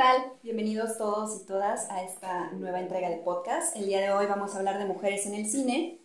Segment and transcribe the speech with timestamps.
[0.00, 0.32] tal?
[0.42, 3.76] Bienvenidos todos y todas a esta nueva entrega de podcast.
[3.76, 5.98] El día de hoy vamos a hablar de mujeres en el cine,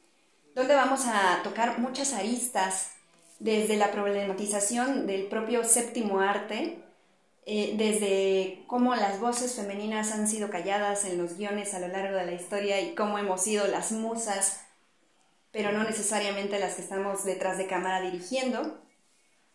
[0.54, 2.92] donde vamos a tocar muchas aristas
[3.40, 6.78] desde la problematización del propio séptimo arte,
[7.46, 12.18] eh, desde cómo las voces femeninas han sido calladas en los guiones a lo largo
[12.18, 14.60] de la historia y cómo hemos sido las musas,
[15.54, 18.78] pero no necesariamente las que estamos detrás de cámara dirigiendo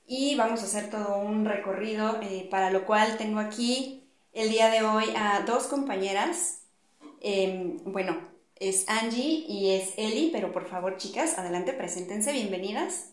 [0.06, 3.99] y vamos a hacer todo un recorrido eh, para lo cual tengo aquí
[4.32, 6.62] el día de hoy a dos compañeras.
[7.20, 8.16] Em, bueno,
[8.56, 13.10] es Angie y es Eli, pero por favor chicas, adelante, preséntense, bienvenidas.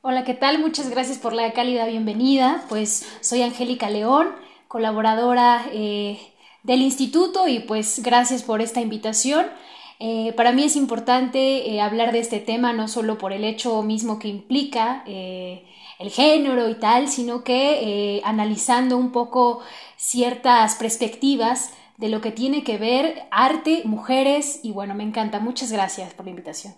[0.00, 0.58] Hola, ¿qué tal?
[0.58, 2.64] Muchas gracias por la cálida bienvenida.
[2.68, 4.28] Pues soy Angélica León,
[4.68, 6.18] colaboradora eh,
[6.62, 9.46] del instituto y pues gracias por esta invitación.
[10.00, 14.18] Eh, para mí es importante hablar de este tema no solo por el hecho mismo
[14.18, 15.04] que implica
[15.98, 19.60] el género y tal, sino que eh, analizando un poco
[19.96, 25.38] ciertas perspectivas de lo que tiene que ver arte, mujeres y bueno, me encanta.
[25.38, 26.74] Muchas gracias por la invitación.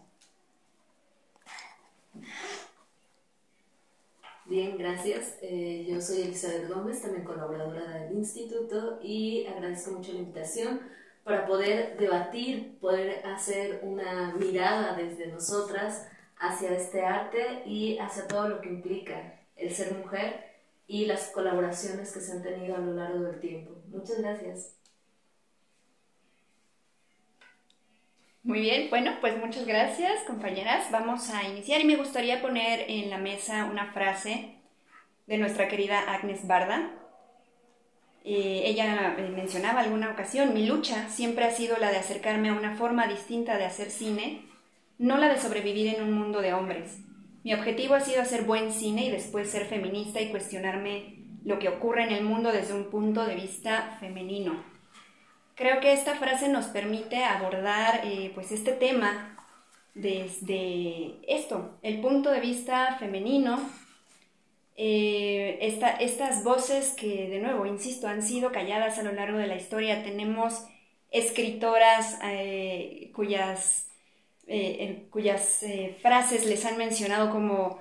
[4.44, 5.38] Bien, gracias.
[5.42, 10.80] Eh, yo soy Elizabeth Gómez, también colaboradora del instituto y agradezco mucho la invitación
[11.24, 16.06] para poder debatir, poder hacer una mirada desde nosotras
[16.38, 20.44] hacia este arte y hacia todo lo que implica el ser mujer
[20.86, 23.72] y las colaboraciones que se han tenido a lo largo del tiempo.
[23.88, 24.76] Muchas gracias.
[28.42, 30.90] Muy bien, bueno, pues muchas gracias compañeras.
[30.92, 34.54] Vamos a iniciar y me gustaría poner en la mesa una frase
[35.26, 36.92] de nuestra querida Agnes Barda.
[38.24, 42.54] Eh, ella eh, mencionaba alguna ocasión, mi lucha siempre ha sido la de acercarme a
[42.54, 44.42] una forma distinta de hacer cine
[44.98, 47.00] no la de sobrevivir en un mundo de hombres.
[47.44, 51.68] Mi objetivo ha sido hacer buen cine y después ser feminista y cuestionarme lo que
[51.68, 54.64] ocurre en el mundo desde un punto de vista femenino.
[55.54, 59.36] Creo que esta frase nos permite abordar eh, pues este tema
[59.94, 63.58] desde esto, el punto de vista femenino,
[64.76, 65.58] eh,
[66.00, 70.02] estas voces que, de nuevo, insisto, han sido calladas a lo largo de la historia.
[70.02, 70.66] Tenemos
[71.10, 73.85] escritoras eh, cuyas
[74.46, 77.78] eh, cuyas eh, frases les han mencionado como,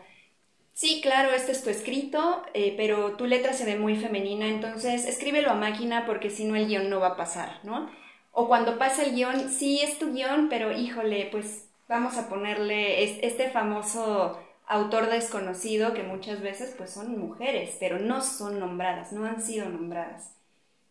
[0.74, 5.06] sí, claro, este es tu escrito, eh, pero tu letra se ve muy femenina, entonces
[5.06, 7.90] escríbelo a máquina porque si no el guion no va a pasar, ¿no?
[8.32, 13.26] O cuando pasa el guion, sí, es tu guion, pero híjole, pues vamos a ponerle
[13.26, 19.26] este famoso autor desconocido que muchas veces pues son mujeres, pero no son nombradas, no
[19.26, 20.36] han sido nombradas.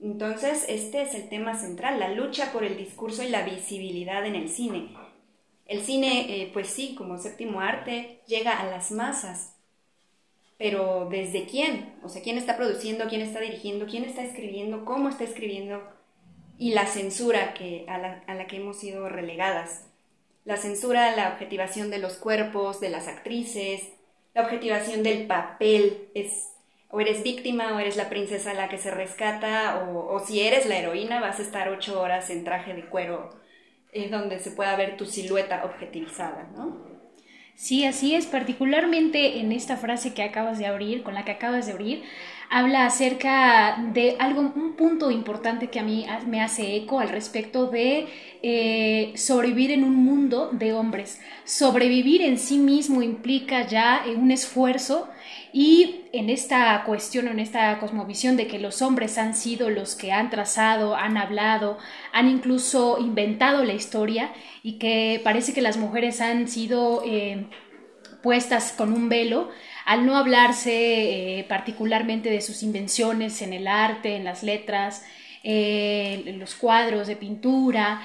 [0.00, 4.36] Entonces, este es el tema central, la lucha por el discurso y la visibilidad en
[4.36, 4.90] el cine.
[5.66, 9.54] El cine, eh, pues sí, como séptimo arte, llega a las masas,
[10.58, 11.94] pero ¿desde quién?
[12.02, 15.82] O sea, ¿quién está produciendo, quién está dirigiendo, quién está escribiendo, cómo está escribiendo?
[16.58, 19.86] Y la censura que, a, la, que hemos sido relegadas.
[20.44, 23.88] La censura, la objetivación de los cuerpos, de las actrices,
[24.34, 26.50] la objetivación del papel, es
[26.90, 30.66] o eres víctima o eres la princesa a la que se rescata, o si eres
[30.66, 33.30] la heroína vas a estar ocho horas en traje de cuero
[33.94, 36.94] es donde se pueda ver tu silueta objetivizada, ¿no?
[37.54, 41.66] Sí, así es, particularmente en esta frase que acabas de abrir, con la que acabas
[41.66, 42.02] de abrir,
[42.50, 47.66] habla acerca de algo, un punto importante que a mí me hace eco al respecto
[47.66, 48.06] de
[48.42, 51.20] eh, sobrevivir en un mundo de hombres.
[51.44, 55.08] Sobrevivir en sí mismo implica ya un esfuerzo
[55.52, 60.12] y en esta cuestión, en esta cosmovisión de que los hombres han sido los que
[60.12, 61.78] han trazado, han hablado,
[62.12, 64.32] han incluso inventado la historia
[64.62, 67.46] y que parece que las mujeres han sido eh,
[68.22, 69.50] puestas con un velo,
[69.84, 75.04] al no hablarse eh, particularmente de sus invenciones en el arte, en las letras,
[75.42, 78.00] eh, en los cuadros de pintura,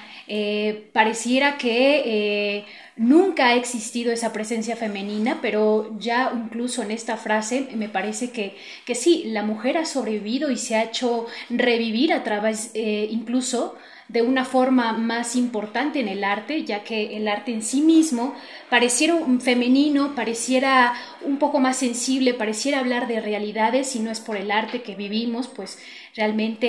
[0.92, 2.66] pareciera que
[3.00, 8.58] Nunca ha existido esa presencia femenina, pero ya incluso en esta frase me parece que,
[8.84, 13.74] que sí, la mujer ha sobrevivido y se ha hecho revivir a través eh, incluso
[14.12, 18.34] de una forma más importante en el arte, ya que el arte en sí mismo
[18.68, 24.18] pareciera un femenino, pareciera un poco más sensible, pareciera hablar de realidades y no es
[24.18, 25.78] por el arte que vivimos, pues
[26.16, 26.66] realmente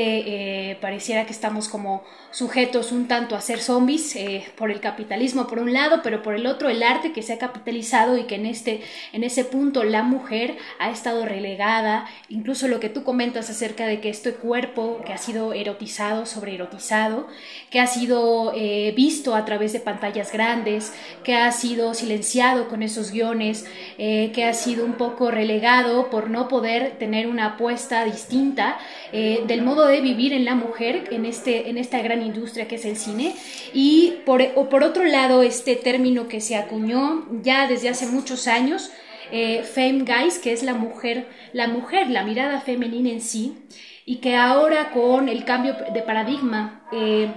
[0.69, 5.47] eh, pareciera que estamos como sujetos un tanto a ser zombies eh, por el capitalismo
[5.47, 8.35] por un lado, pero por el otro el arte que se ha capitalizado y que
[8.35, 8.81] en, este,
[9.13, 13.99] en ese punto la mujer ha estado relegada, incluso lo que tú comentas acerca de
[13.99, 17.27] que este cuerpo que ha sido erotizado, sobre erotizado,
[17.69, 20.93] que ha sido eh, visto a través de pantallas grandes,
[21.23, 23.65] que ha sido silenciado con esos guiones,
[23.97, 28.77] que ha sido un poco relegado por no poder tener una apuesta distinta
[29.13, 32.75] eh, del modo de vivir en la mujer en, este, en esta gran industria que
[32.75, 33.35] es el cine.
[33.73, 38.91] Y por, por otro lado, este término que se acuñó ya desde hace muchos años,
[39.31, 43.57] eh, Femme Guys, que es la mujer, la mujer, la mirada femenina en sí,
[44.05, 47.31] y que ahora con el cambio de paradigma eh,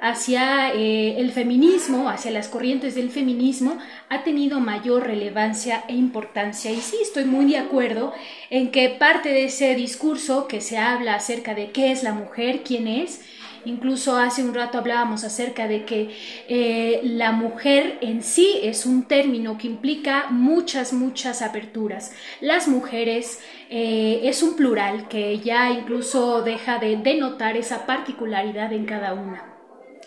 [0.00, 3.78] hacia eh, el feminismo, hacia las corrientes del feminismo,
[4.08, 6.70] ha tenido mayor relevancia e importancia.
[6.70, 8.12] Y sí, estoy muy de acuerdo
[8.50, 12.62] en que parte de ese discurso que se habla acerca de qué es la mujer,
[12.64, 13.20] quién es,
[13.64, 16.10] Incluso hace un rato hablábamos acerca de que
[16.48, 22.12] eh, la mujer en sí es un término que implica muchas, muchas aperturas.
[22.40, 23.40] Las mujeres
[23.70, 29.57] eh, es un plural que ya incluso deja de denotar esa particularidad en cada una.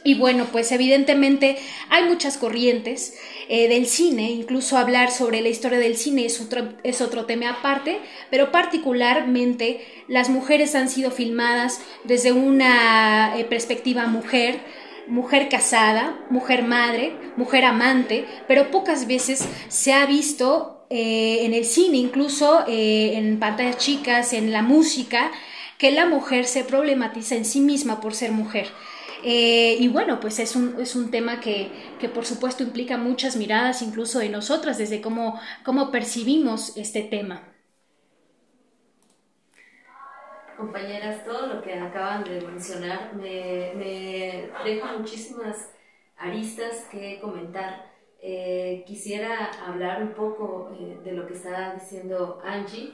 [0.03, 1.57] Y bueno, pues evidentemente
[1.89, 3.13] hay muchas corrientes
[3.49, 7.49] eh, del cine, incluso hablar sobre la historia del cine es otro, es otro tema
[7.49, 7.99] aparte,
[8.31, 14.59] pero particularmente las mujeres han sido filmadas desde una eh, perspectiva mujer,
[15.07, 21.65] mujer casada, mujer madre, mujer amante, pero pocas veces se ha visto eh, en el
[21.65, 25.31] cine, incluso en pantallas chicas, en la música,
[25.77, 28.67] que la mujer se problematiza en sí misma por ser mujer.
[29.23, 33.35] Eh, y bueno, pues es un, es un tema que, que, por supuesto implica muchas
[33.35, 37.43] miradas, incluso de nosotras, desde cómo, cómo percibimos este tema.
[40.57, 45.71] Compañeras, todo lo que acaban de mencionar me, me deja muchísimas
[46.17, 47.91] aristas que comentar.
[48.23, 52.93] Eh, quisiera hablar un poco eh, de lo que estaba diciendo Angie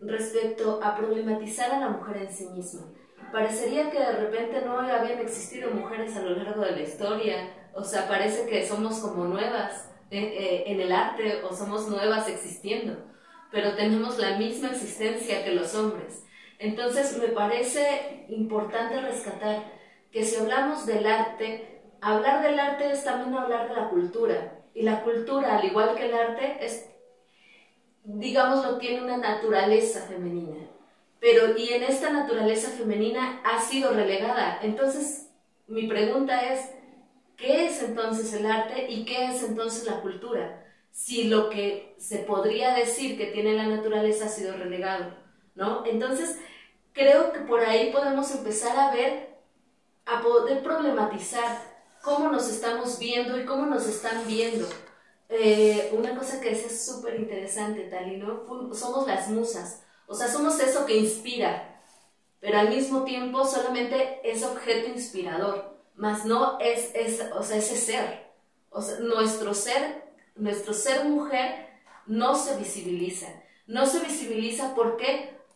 [0.00, 2.86] respecto a problematizar a la mujer en sí misma
[3.34, 7.82] parecería que de repente no habían existido mujeres a lo largo de la historia, o
[7.82, 12.96] sea, parece que somos como nuevas eh, eh, en el arte o somos nuevas existiendo,
[13.50, 16.24] pero tenemos la misma existencia que los hombres.
[16.60, 19.64] Entonces me parece importante rescatar
[20.12, 24.62] que si hablamos del arte, hablar del arte es también hablar de la cultura.
[24.74, 26.88] Y la cultura, al igual que el arte, es,
[28.04, 30.73] digámoslo, tiene una naturaleza femenina
[31.24, 34.58] pero y en esta naturaleza femenina ha sido relegada.
[34.60, 35.30] Entonces,
[35.66, 36.68] mi pregunta es,
[37.34, 40.62] ¿qué es entonces el arte y qué es entonces la cultura?
[40.90, 45.16] Si lo que se podría decir que tiene la naturaleza ha sido relegado,
[45.54, 45.86] ¿no?
[45.86, 46.38] Entonces,
[46.92, 49.38] creo que por ahí podemos empezar a ver,
[50.04, 51.58] a poder problematizar
[52.02, 54.68] cómo nos estamos viendo y cómo nos están viendo.
[55.30, 58.44] Eh, una cosa que es súper interesante, Tali, ¿no?
[58.74, 59.80] Somos las musas.
[60.06, 61.80] O sea, somos eso que inspira,
[62.40, 66.92] pero al mismo tiempo solamente es objeto inspirador, más no es,
[67.34, 68.24] o sea, ese ser.
[68.70, 70.04] O sea, nuestro ser,
[70.34, 71.68] nuestro ser mujer
[72.06, 73.28] no se visibiliza.
[73.66, 74.98] No se visibiliza ¿por?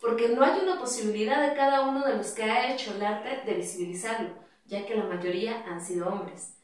[0.00, 3.42] Porque no hay una posibilidad de cada uno de los que ha hecho el arte
[3.44, 4.30] de visibilizarlo,
[4.66, 6.54] ya que la mayoría han sido hombres.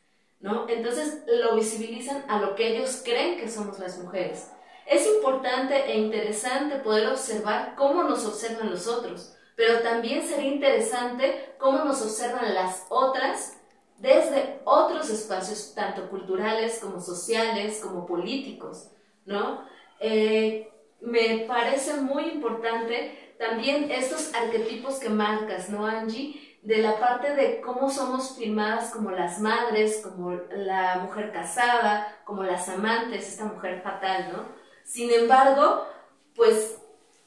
[0.41, 0.69] ¿no?
[0.69, 4.51] Entonces lo visibilizan a lo que ellos creen que somos las mujeres.
[4.87, 11.55] Es importante e interesante poder observar cómo nos observan los otros, pero también sería interesante
[11.59, 13.57] cómo nos observan las otras
[13.99, 18.91] desde otros espacios, tanto culturales como sociales, como políticos,
[19.25, 19.65] ¿no?
[20.01, 20.71] Eh,
[21.01, 26.59] me parece muy importante también estos arquetipos que marcas, ¿no, Angie?
[26.63, 32.43] De la parte de cómo somos filmadas como las madres, como la mujer casada, como
[32.43, 34.64] las amantes, esta mujer fatal, ¿no?
[34.85, 35.87] Sin embargo,
[36.37, 36.77] pues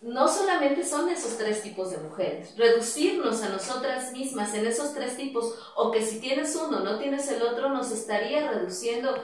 [0.01, 2.55] no solamente son esos tres tipos de mujeres.
[2.55, 7.29] Reducirnos a nosotras mismas en esos tres tipos, o que si tienes uno, no tienes
[7.29, 9.15] el otro, nos estaría reduciendo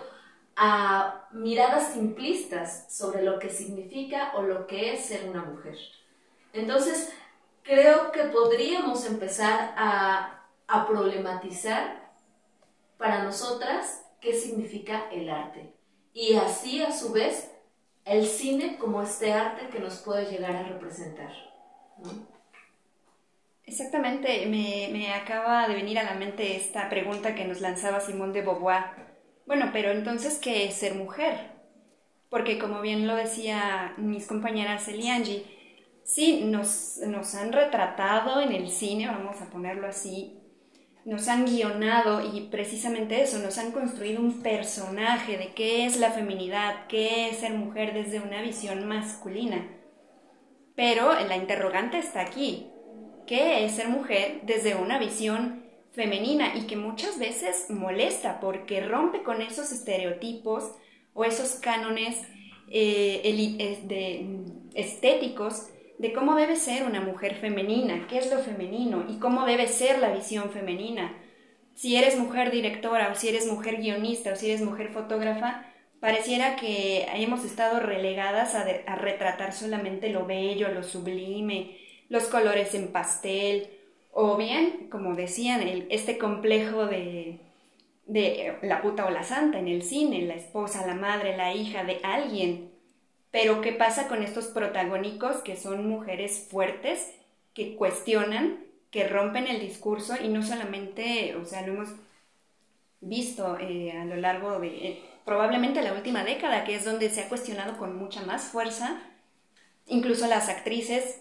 [0.55, 5.77] a miradas simplistas sobre lo que significa o lo que es ser una mujer.
[6.53, 7.11] Entonces,
[7.63, 12.11] creo que podríamos empezar a, a problematizar
[12.97, 15.73] para nosotras qué significa el arte.
[16.13, 17.49] Y así, a su vez,
[18.05, 21.31] el cine como este arte que nos puede llegar a representar.
[23.65, 28.41] Exactamente, me, acaba de venir a la mente esta pregunta que nos lanzaba Simón de
[28.41, 28.83] Beauvoir.
[29.45, 31.51] Bueno, pero entonces, ¿qué es ser mujer?
[32.29, 35.45] Porque como bien lo decía mis compañeras Eliangi,
[36.03, 40.42] sí, nos, nos han retratado en el cine, vamos a ponerlo así,
[41.05, 46.11] nos han guionado y precisamente eso, nos han construido un personaje de qué es la
[46.11, 49.67] feminidad, qué es ser mujer desde una visión masculina.
[50.75, 52.67] Pero la interrogante está aquí.
[53.27, 59.23] ¿Qué es ser mujer desde una visión femenina y que muchas veces molesta porque rompe
[59.23, 60.71] con esos estereotipos
[61.13, 62.21] o esos cánones
[62.69, 65.67] eh, eh, estéticos
[66.03, 69.99] de cómo debe ser una mujer femenina, qué es lo femenino y cómo debe ser
[69.99, 71.15] la visión femenina.
[71.75, 75.65] Si eres mujer directora o si eres mujer guionista o si eres mujer fotógrafa,
[76.01, 81.77] pareciera que hemos estado relegadas a, retratar solamente lo bello, lo sublime,
[82.09, 83.69] los colores en pastel,
[84.11, 87.39] o bien, como decían, este complejo de,
[88.07, 91.85] de la puta o la santa en el cine, la esposa, la madre, la hija
[91.85, 92.72] de alguien.
[93.33, 97.15] Pero ¿qué pasa con estos protagónicos que son mujeres fuertes,
[97.55, 98.59] que cuestionan,
[98.91, 101.89] que rompen el discurso y no solamente, o sea, lo hemos
[103.01, 107.27] visto eh, a lo largo de probablemente la última década, que es donde se ha
[107.27, 109.01] cuestionado con mucha más fuerza,
[109.87, 111.19] incluso las actrices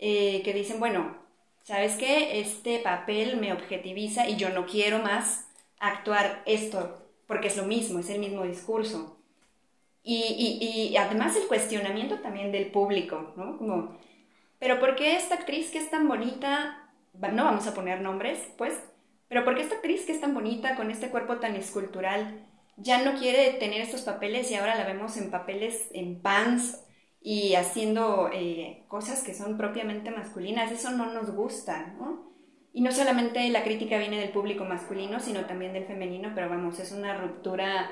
[0.00, 1.16] eh, que dicen, bueno,
[1.62, 2.40] ¿sabes qué?
[2.40, 5.46] Este papel me objetiviza y yo no quiero más
[5.78, 9.16] actuar esto, porque es lo mismo, es el mismo discurso.
[10.06, 13.56] Y, y, además el cuestionamiento también del público, ¿no?
[13.56, 13.96] Como,
[14.58, 18.78] pero ¿por qué esta actriz que es tan bonita, no vamos a poner nombres, pues,
[19.28, 22.46] pero ¿por qué esta actriz que es tan bonita, con este cuerpo tan escultural,
[22.76, 26.84] ya no quiere tener estos papeles y ahora la vemos en papeles en pants
[27.20, 30.70] y haciendo eh, cosas que son propiamente masculinas.
[30.70, 32.30] Eso no nos gusta, ¿no?
[32.72, 36.80] Y no solamente la crítica viene del público masculino, sino también del femenino, pero vamos,
[36.80, 37.90] es una ruptura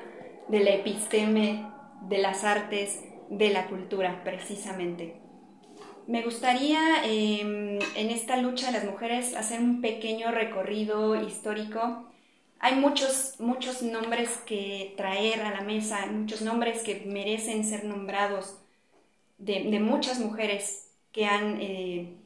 [0.48, 1.64] de la episteme,
[2.08, 5.20] de las artes, de la cultura, precisamente.
[6.06, 12.12] Me gustaría em, en esta lucha de las mujeres hacer un pequeño recorrido histórico
[12.62, 18.56] hay muchos, muchos nombres que traer a la mesa, muchos nombres que merecen ser nombrados
[19.36, 22.16] de, muchas mujeres que han eh,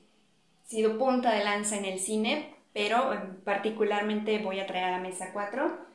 [0.66, 4.98] sido punta de lanza en el cine, pero eh, particularmente voy a traer a la
[4.98, 5.85] mesa cuatro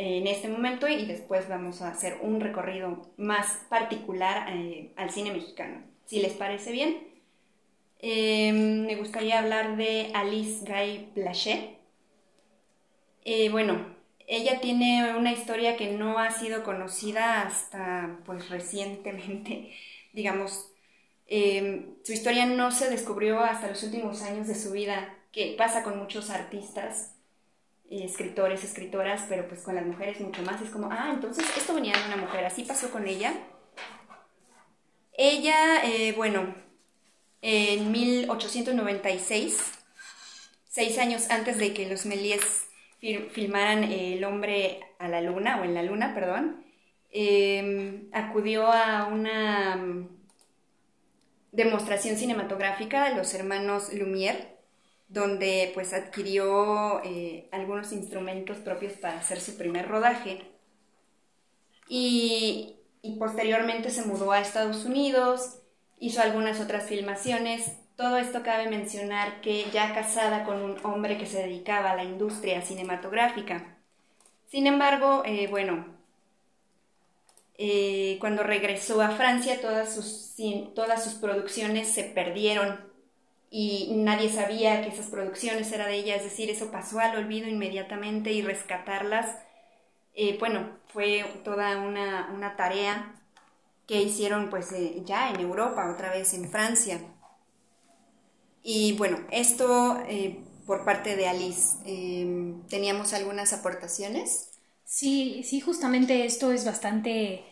[0.00, 4.48] en este momento y después vamos a hacer un recorrido más particular
[4.96, 5.82] al cine mexicano.
[6.06, 7.06] Si les parece bien,
[8.02, 11.80] me gustaría hablar de Alice Guy Blaché
[13.24, 13.94] eh, bueno,
[14.26, 19.72] ella tiene una historia que no ha sido conocida hasta pues recientemente,
[20.12, 20.66] digamos.
[21.26, 25.84] Em, su historia no se descubrió hasta los últimos años de su vida, que pasa
[25.84, 27.14] con muchos artistas,
[27.90, 30.62] escritores, escritoras, pero pues con las mujeres mucho más.
[30.62, 33.34] Es como, ah, entonces esto venía de una mujer, así pasó con ella.
[35.12, 36.54] Ella, eh, bueno,
[37.42, 39.72] en 1896,
[40.68, 42.66] seis años antes de que los Méliès
[43.32, 46.64] filmaran El hombre a la luna, o en la luna, perdón,
[47.10, 50.08] em, acudió a una mm,
[51.52, 54.49] demostración cinematográfica de los hermanos Lumière,
[55.10, 60.40] donde pues adquirió eh, algunos instrumentos propios para hacer su primer rodaje.
[61.88, 62.76] Y,
[63.18, 65.58] posteriormente se mudó a Estados Unidos,
[65.98, 71.26] hizo algunas otras filmaciones todo esto cabe mencionar que ya casada con un hombre que
[71.26, 73.76] se dedicaba a la industria cinematográfica.
[74.48, 75.84] Sin embargo, eh, bueno,
[77.58, 80.34] eh, cuando regresó a Francia todas sus,
[80.74, 82.80] todas sus producciones se perdieron
[83.50, 87.48] y nadie sabía que esas producciones eran de ella, es decir, eso pasó al olvido
[87.48, 89.36] inmediatamente y rescatarlas,
[90.14, 93.14] eh, bueno, fue toda una, una, tarea
[93.86, 94.70] que hicieron pues
[95.04, 97.00] ya en Europa, otra vez en Francia.
[98.62, 101.78] Y bueno, esto eh, por parte de Alice.
[101.84, 104.50] Em, ¿Teníamos algunas aportaciones?
[104.84, 107.44] Sí, sí, justamente esto es bastante,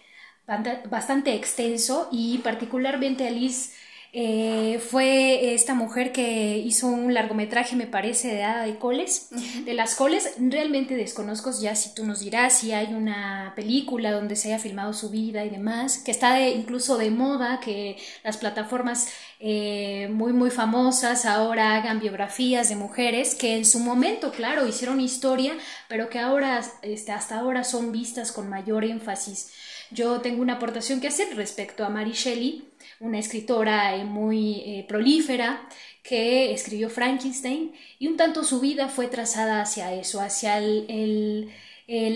[0.89, 3.73] bastante extenso y particularmente Alice
[4.13, 9.29] eh, fue esta mujer que hizo un largometraje, me parece, de Ada de Coles.
[9.65, 14.37] De las Coles, realmente desconozco ya si tú nos dirás si hay una película donde
[14.37, 19.09] se haya filmado su vida y demás, que está incluso de moda, que las plataformas
[19.41, 25.01] eh, muy, muy famosas ahora hagan biografías de mujeres que en su momento, claro, hicieron
[25.01, 25.55] historia,
[25.89, 29.53] pero que ahora, este, hasta ahora son vistas con mayor énfasis.
[29.91, 32.69] Yo tengo una aportación que hacer respecto a Mary Shelley
[33.01, 35.69] una escritora eh, muy eh, prolífera
[36.03, 41.51] que escribió Frankenstein y un tanto su vida fue trazada hacia eso, hacia el,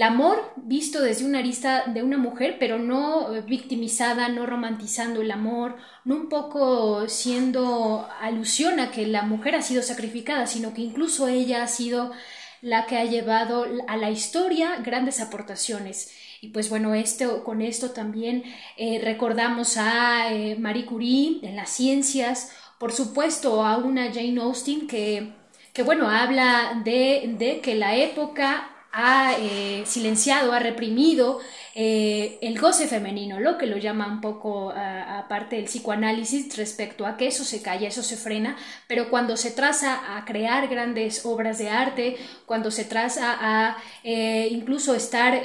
[0.02, 5.30] amor visto desde una arista de una mujer, pero no eh, victimizada, no romantizando el
[5.30, 10.82] amor, no un poco siendo alusión a que la mujer ha sido sacrificada, sino que
[10.82, 12.12] incluso ella ha sido
[12.60, 16.12] la que ha llevado a la historia grandes aportaciones.
[16.42, 18.42] Y pues bueno, esto, con esto también
[18.76, 24.88] eh, recordamos a eh, Marie Curie en las ciencias, por supuesto a una Jane Austen
[24.88, 25.34] que,
[25.72, 31.38] que bueno, habla de, de que la época ha eh, silenciado, ha reprimido
[31.74, 37.28] el goce femenino, lo que lo llama un poco aparte del psicoanálisis respecto a que
[37.28, 38.56] eso se calla, eso se frena,
[38.88, 44.94] pero cuando se traza a crear grandes obras de arte, cuando se traza a incluso
[44.94, 45.40] estar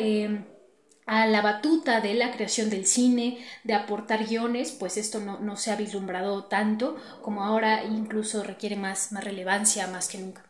[1.08, 5.72] a la batuta de la creación del cine, de aportar guiones, pues esto no, se
[5.72, 10.44] ha vislumbrado tanto como ahora incluso requiere más, más relevancia más que nunca.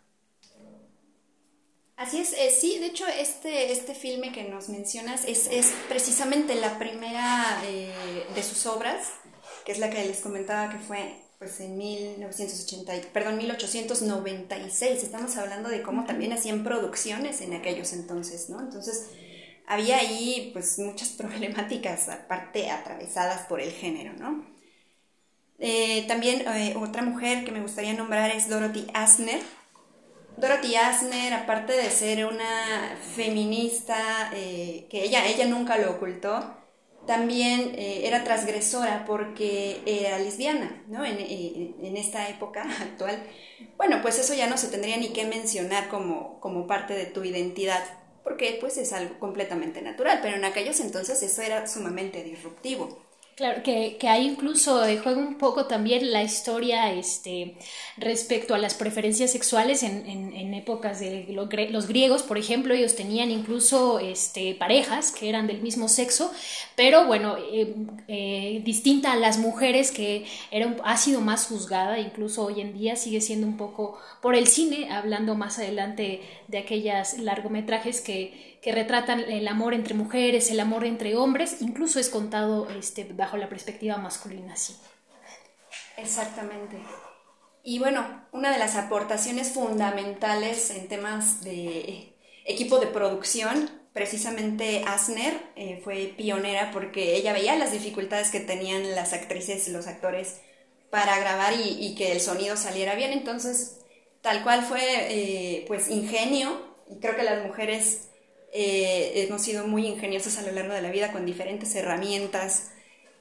[1.96, 6.56] Así es, eh, sí, de hecho este, este filme que nos mencionas es, es precisamente
[6.56, 9.12] la primera eh, de sus obras,
[9.64, 15.04] que es la que les comentaba que fue pues en 1980, perdón, 1896.
[15.04, 18.60] Estamos hablando de cómo también hacían producciones en aquellos entonces, ¿no?
[18.60, 19.12] Entonces
[19.68, 24.46] había ahí pues muchas problemáticas aparte atravesadas por el género, ¿no?
[25.60, 26.46] Eh, también
[26.78, 29.42] otra mujer que me gustaría nombrar es Dorothy Asner,
[30.38, 36.56] Dorothy Asner, aparte de ser una feminista, eh, que ella, ella nunca lo ocultó,
[37.08, 41.04] también eh, era transgresora porque era lesbiana, ¿no?
[41.06, 43.24] En, en, esta época actual.
[43.78, 47.24] Bueno, pues eso ya no se tendría ni que mencionar como, como parte de tu
[47.24, 47.84] identidad,
[48.28, 53.07] porque pues es algo completamente natural, pero en aquellos entonces eso era sumamente disruptivo.
[53.38, 57.56] Claro, que, que ahí incluso eh, juega un poco también la historia este,
[57.96, 63.30] respecto a las preferencias sexuales en, en, épocas de los griegos, por ejemplo, ellos tenían
[63.30, 66.32] incluso este, parejas que eran del mismo sexo,
[66.76, 67.76] pero bueno, eh,
[68.08, 72.96] eh, distinta a las mujeres que era ha sido más juzgada, incluso hoy en día
[72.96, 78.72] sigue siendo un poco por el cine, hablando más adelante de aquellas largometrajes que que
[78.72, 83.50] retratan el amor entre mujeres, el amor entre hombres, incluso es contado este, bajo la
[83.50, 84.76] perspectiva masculina, sí.
[85.98, 86.78] Exactamente.
[87.64, 92.14] Y bueno, una de las aportaciones fundamentales en temas de
[92.46, 98.96] equipo de producción, precisamente Asner eh, fue pionera porque ella veía las dificultades que tenían
[98.96, 100.40] las actrices y los actores
[100.90, 103.12] para grabar y, que el sonido saliera bien.
[103.12, 103.80] Entonces,
[104.22, 108.08] tal cual fue eh, pues ingenio, y creo que las mujeres
[108.54, 112.72] eh, hemos sido muy ingeniosos a lo largo de la vida con diferentes herramientas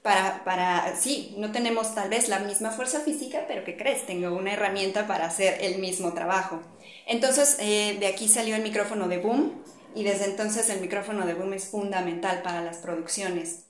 [0.02, 4.06] para, para, sí, no tenemos tal vez la misma fuerza física, pero ¿qué crees?
[4.06, 6.62] Tengo una herramienta para hacer el mismo trabajo.
[7.06, 9.64] Entonces, eh, de aquí salió el micrófono de boom
[9.96, 13.64] y desde entonces el micrófono de boom es fundamental para las producciones.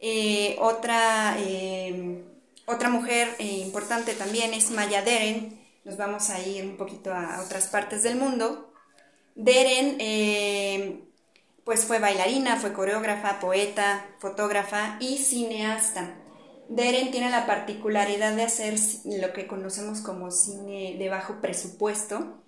[0.00, 1.36] Eh, otra,
[2.66, 5.60] otra mujer importante también es Maya Deren.
[5.84, 8.65] Nos vamos a ir un poquito a otras partes del mundo.
[9.36, 11.04] Deren, eh,
[11.64, 16.14] pues fue bailarina, fue coreógrafa, poeta, fotógrafa y cineasta.
[16.68, 22.42] Deren tiene la particularidad de hacer lo que conocemos como cine de bajo presupuesto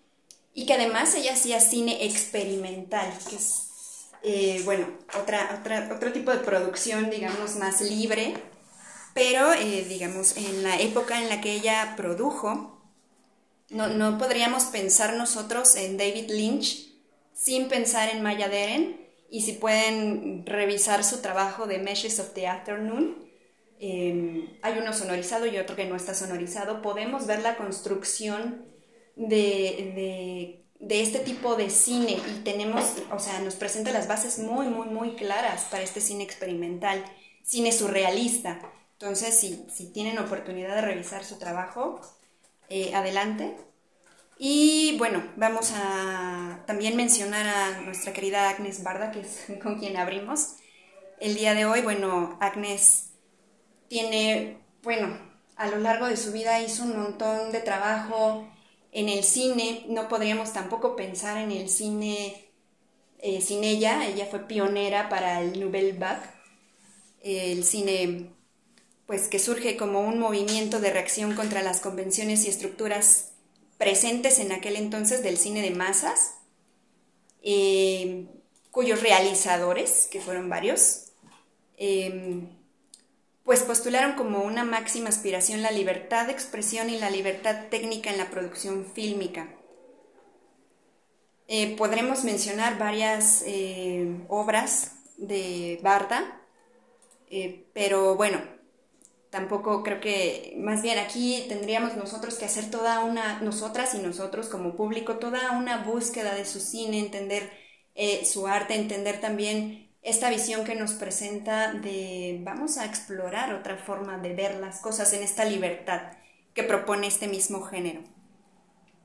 [0.55, 4.89] y que además ella hacía cine experimental, que es, eh, bueno,
[5.21, 8.35] otra, otra, otro tipo de producción, digamos, más libre,
[9.15, 12.78] pero, eh, digamos, en la época en la que ella produjo,
[13.71, 16.89] no, podríamos pensar nosotros en David Lynch
[17.35, 22.47] sin pensar en Maya Deren y si pueden revisar su trabajo de Meshes of the
[22.47, 23.29] Afternoon,
[23.79, 28.65] em, hay uno sonorizado y otro que no está sonorizado, podemos ver la construcción
[29.17, 34.67] de, de, este tipo de cine y tenemos, o sea, nos presenta las bases muy,
[34.69, 37.05] muy, muy claras para este cine experimental,
[37.45, 38.61] cine surrealista.
[38.93, 42.01] Entonces, si, si tienen oportunidad de revisar su trabajo,
[42.69, 43.57] eh, adelante.
[44.39, 49.97] Y bueno, vamos a también mencionar a nuestra querida Agnes Barda, que es con quien
[49.97, 50.57] abrimos.
[51.21, 53.11] El día de hoy, bueno, Agnes
[53.89, 55.19] tiene, bueno,
[55.57, 58.49] a lo largo de su vida hizo un montón de trabajo
[58.93, 59.85] en el cine.
[59.89, 62.49] No podríamos tampoco pensar en el cine
[63.19, 64.07] eh, sin ella.
[64.07, 66.27] Ella fue pionera para el Nouvelle Vague,
[67.23, 68.31] el cine
[69.09, 73.31] pues que surge como un movimiento de reacción contra las convenciones y estructuras
[73.79, 76.35] presentes en aquel entonces del cine de masas,
[77.43, 78.27] eh,
[78.71, 81.13] cuyos realizadores, que fueron varios,
[81.79, 82.43] eh,
[83.45, 88.19] pues postularon como una máxima aspiración la libertad de expresión y la libertad técnica en
[88.19, 89.49] la producción fílmica.
[91.47, 93.43] Eh, podremos mencionar varias
[94.29, 96.43] obras de Barda,
[97.73, 98.58] pero bueno,
[99.31, 104.49] tampoco creo que, más bien aquí tendríamos nosotros que hacer toda una, nosotras y nosotros
[104.49, 107.51] como público, toda una búsqueda de su cine, entender
[107.95, 113.77] eh, su arte, entender también esta visión que nos presenta de vamos a explorar otra
[113.77, 116.13] forma de ver las cosas en esta libertad
[116.55, 118.03] que propone este mismo género.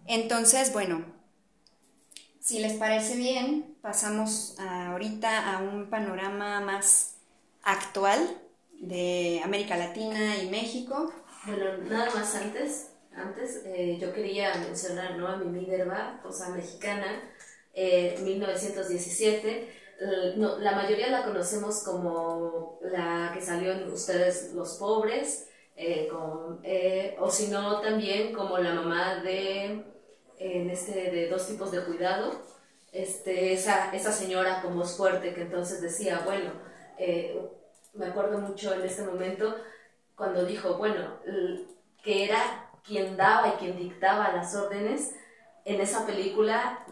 [0.06, 1.06] Entonces, bueno,
[2.40, 7.16] si les parece bien, pasamos ahorita a un panorama más
[7.64, 8.43] actual
[8.88, 11.12] de América Latina y México.
[11.46, 15.28] Bueno, nada más antes, antes eh, yo quería mencionar ¿no?
[15.28, 17.32] a Mimi Derba, cosa mexicana,
[17.74, 19.82] eh, 1917.
[20.60, 26.10] la mayoría la conocemos como la que salió en Ustedes los Pobres, eh,
[26.64, 29.84] eh, o si no también como la mamá de,
[30.40, 32.42] en este, de dos tipos de cuidado,
[32.92, 36.52] este, esa, esa señora con voz fuerte que entonces decía, bueno,
[37.94, 39.56] me acuerdo mucho en este momento
[40.16, 41.20] cuando dijo, bueno,
[42.04, 45.16] que era quien daba y quien dictaba las órdenes
[45.66, 46.86] en esa película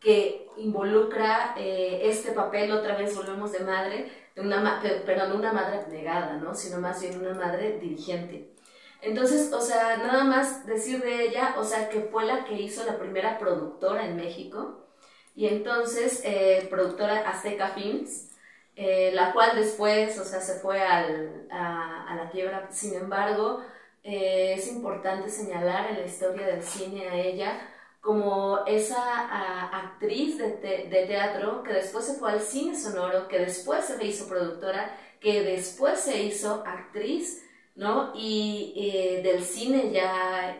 [0.00, 6.36] que involucra este papel, otra vez volvemos de madre, una, pero no una madre abnegada,
[6.36, 6.54] ¿no?
[6.54, 8.54] Sino más bien una madre dirigente.
[9.00, 12.84] Entonces, o sea, nada más decir de ella, o sea, que fue la que hizo
[12.84, 14.86] la primera productora en México,
[15.34, 18.30] y entonces eh, productora Azteca Films,
[18.78, 22.68] eh, la cual después, o sea, se fue al, a, la quiebra.
[22.70, 23.62] Sin embargo,
[24.02, 30.58] eh, es importante señalar en la historia del cine a ella como esa actriz de,
[30.88, 35.42] de, teatro que después se fue al cine sonoro, que después se hizo productora, que
[35.42, 38.12] después se hizo actriz, ¿no?
[38.14, 40.56] Y eh, del cine ya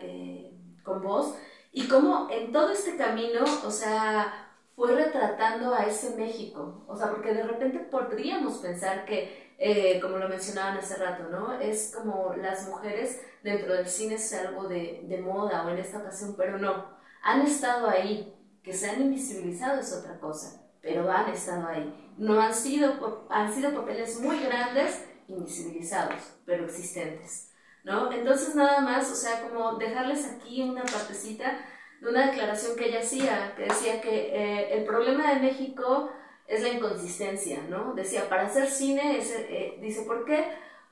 [0.83, 1.35] con voz,
[1.71, 4.46] y como en todo este camino, o sea,
[4.77, 10.19] fue retratando a ese México, o sea, porque de repente podríamos pensar que, eh, como
[10.19, 11.59] lo mencionaban hace rato, ¿no?
[11.59, 15.97] Es como las mujeres dentro del cine es algo de, de moda o en esta
[15.97, 21.27] ocasión, pero no han estado ahí, que se han invisibilizado es otra cosa, pero han
[21.31, 22.13] estado ahí.
[22.19, 27.51] No han sido, han sido papeles muy grandes, invisibilizados, pero existentes,
[27.83, 28.11] ¿no?
[28.11, 31.65] Entonces nada más, o sea, como dejarles aquí una partecita
[32.01, 36.11] de una declaración que ella hacía, que decía que eh, el problema de México
[36.47, 37.93] es la inconsistencia, ¿no?
[37.93, 40.45] Decía, para hacer cine, eh, dice, ¿por qué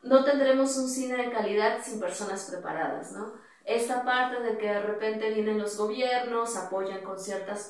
[0.04, 3.46] no tendremos un cine de calidad sin personas preparadas, ¿no?
[3.66, 7.70] esta parte de que de repente vienen los gobiernos, apoyan con ciertas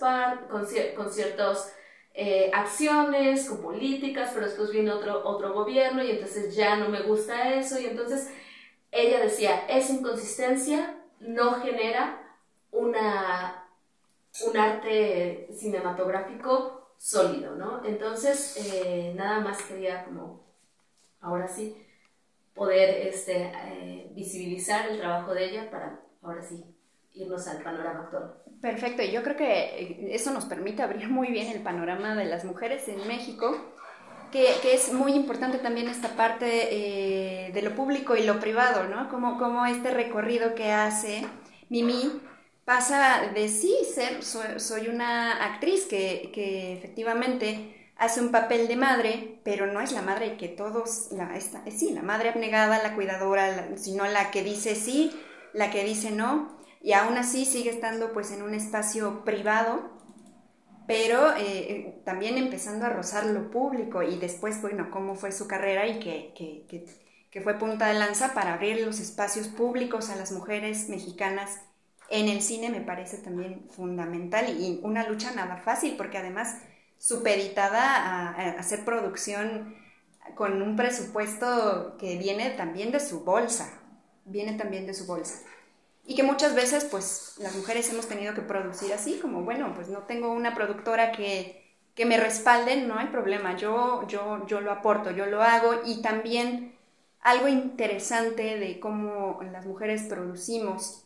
[0.50, 1.74] con, con ciertas
[2.14, 7.04] eh, acciones, con políticas, pero después viene otro, otro gobierno y entonces ya no me
[7.04, 8.30] gusta eso y entonces
[8.92, 12.22] ella decía, esa inconsistencia no genera
[12.76, 13.66] una,
[14.48, 17.84] un arte cinematográfico sólido, ¿no?
[17.86, 20.44] Entonces, eh, nada más quería como,
[21.22, 21.76] ahora sí,
[22.54, 26.64] poder este, eh, visibilizar el trabajo de ella para ahora sí
[27.14, 28.34] irnos al panorama actual.
[28.62, 32.88] Perfecto, yo creo que eso nos permite abrir muy bien el panorama de las mujeres
[32.88, 33.56] en México,
[34.32, 38.86] que, que es muy importante también esta parte eh, de lo público y lo privado,
[38.88, 39.08] ¿no?
[39.10, 41.26] Como, como este recorrido que hace
[41.70, 42.22] Mimi
[42.66, 48.76] pasa de sí ser, soy, soy una actriz que, que efectivamente hace un papel de
[48.76, 52.96] madre, pero no es la madre que todos, la, esta, sí, la madre abnegada, la
[52.96, 55.12] cuidadora, sino la que dice sí,
[55.54, 59.92] la que dice no, y aún así sigue estando pues en un espacio privado,
[60.88, 65.48] pero eh, eh, también empezando a rozar lo público y después, bueno, cómo fue su
[65.48, 66.86] carrera y que, que, que,
[67.32, 71.60] que fue punta de lanza para abrir los espacios públicos a las mujeres mexicanas
[72.10, 76.58] en el cine me parece también fundamental y una lucha nada fácil porque además
[76.98, 79.76] supeditada a, hacer producción
[80.36, 83.72] con un presupuesto que viene también de su bolsa,
[84.26, 85.40] viene también de su bolsa.
[86.08, 89.90] Y que muchas veces, pues, las mujeres hemos tenido que producir así, como, bueno, pues
[89.90, 94.72] no tengo una productora que, que me respalde, no hay problema, yo, yo, yo lo
[94.72, 95.82] aporto, yo lo hago.
[95.86, 96.76] Y también
[97.22, 101.05] algo interesante de cómo las mujeres producimos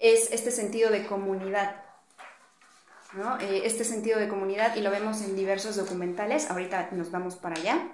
[0.00, 1.76] es este sentido de comunidad.
[3.40, 6.50] Eh, este sentido de comunidad y lo vemos en diversos documentales.
[6.50, 7.88] Ahorita nos vamos para allá.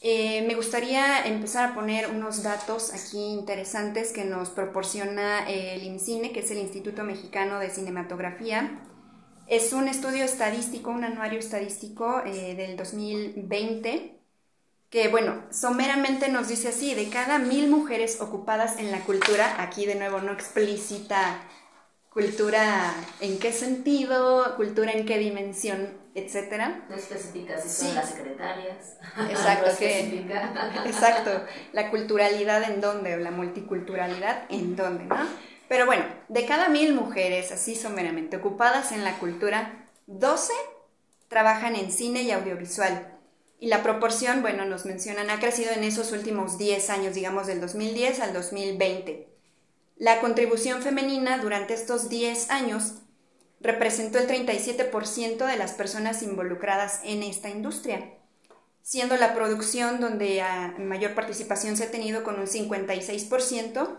[0.00, 6.32] Eh, me gustaría empezar a poner unos datos aquí interesantes que nos proporciona el IMCINE,
[6.32, 8.80] que es el Instituto Mexicano de Cinematografía.
[9.48, 14.17] Es un estudio estadístico, un anuario estadístico eh, del 2020,
[14.90, 19.84] que, bueno, someramente nos dice así, de cada mil mujeres ocupadas en la cultura, aquí
[19.84, 21.42] de nuevo no explícita
[22.10, 26.84] cultura en qué sentido, cultura en qué dimensión, etcétera.
[26.88, 28.96] No especifica si son las secretarias.
[29.30, 29.70] Exacto,
[30.86, 31.44] exacto.
[31.72, 35.18] La culturalidad en dónde, o la multiculturalidad en dónde, ¿no?
[35.68, 40.52] Pero bueno, de cada mil mujeres así someramente ocupadas en la cultura, 12
[41.28, 43.17] trabajan en cine y audiovisual.
[43.60, 47.60] Y la proporción, bueno, nos mencionan, ha crecido en esos últimos 10 años, digamos del
[47.60, 49.28] 2010 al 2020.
[49.96, 52.94] La contribución femenina durante estos 10 años
[53.60, 58.14] representó el 37% de las personas involucradas en esta industria,
[58.82, 60.40] siendo la producción donde
[60.78, 63.98] mayor participación se ha tenido con un 56%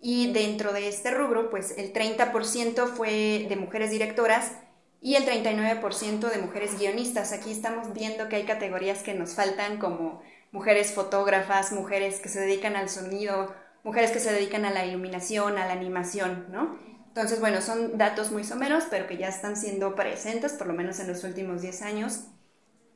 [0.00, 4.52] y dentro de este rubro, pues el 30% fue de mujeres directoras
[5.00, 7.32] y el 39% de mujeres guionistas.
[7.32, 12.40] Aquí estamos viendo que hay categorías que nos faltan como mujeres fotógrafas, mujeres que se
[12.40, 13.54] dedican al sonido,
[13.84, 16.78] mujeres que se dedican a la iluminación, a la animación, ¿no?
[17.08, 20.98] Entonces, bueno, son datos muy someros, pero que ya están siendo presentes, por lo menos
[21.00, 22.24] en los últimos 10 años.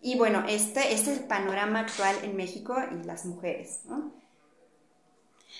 [0.03, 4.13] Y bueno, este, este es el panorama actual en México y las mujeres, ¿no?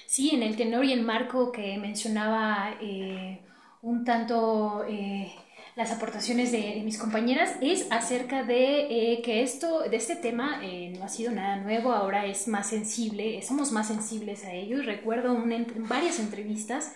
[0.07, 3.41] Sí, en el tenor y el marco que mencionaba eh,
[3.83, 5.33] un tanto eh,
[5.81, 10.61] las aportaciones de, mis compañeras es acerca de eh, que esto, de este tema
[10.93, 14.83] no ha sido nada nuevo, ahora es más sensible, somos más sensibles a ello.
[14.83, 15.43] Recuerdo
[15.89, 16.93] varias entrevistas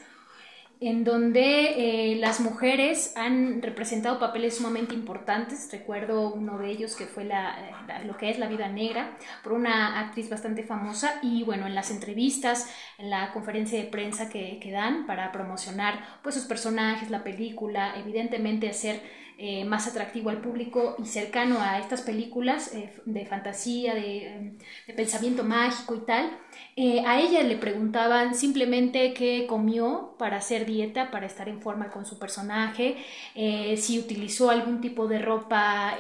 [0.89, 5.69] en donde eh, las mujeres han representado papeles sumamente importantes.
[5.73, 7.57] Recuerdo uno de ellos que fue la,
[8.07, 11.21] lo que es La Vida Negra, por una actriz bastante famosa.
[11.23, 12.69] Y bueno, en las entrevistas,
[12.99, 17.95] en la conferencia de prensa que, que dan para promocionar pues, sus personajes, la película,
[17.99, 19.01] evidentemente hacer
[19.37, 24.57] eh, más atractivo al público y cercano a estas películas eh, de fantasía, de,
[24.97, 26.39] pensamiento mágico y tal,
[26.77, 30.67] eh, a ella le preguntaban simplemente qué comió para hacer
[31.11, 32.97] para estar en forma con su personaje,
[33.77, 35.97] si utilizó algún tipo de ropa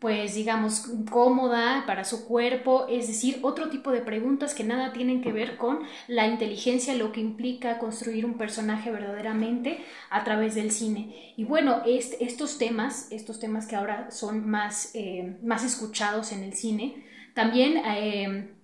[0.00, 5.20] pues digamos, cómoda para su cuerpo, es decir, otro tipo de preguntas que nada tienen
[5.20, 10.70] que ver con la inteligencia, lo que implica construir un personaje verdaderamente a través del
[10.70, 11.34] cine.
[11.36, 16.54] Y bueno, estos temas, estos temas que ahora son más, eh, más escuchados en el
[16.54, 18.54] cine, también eh,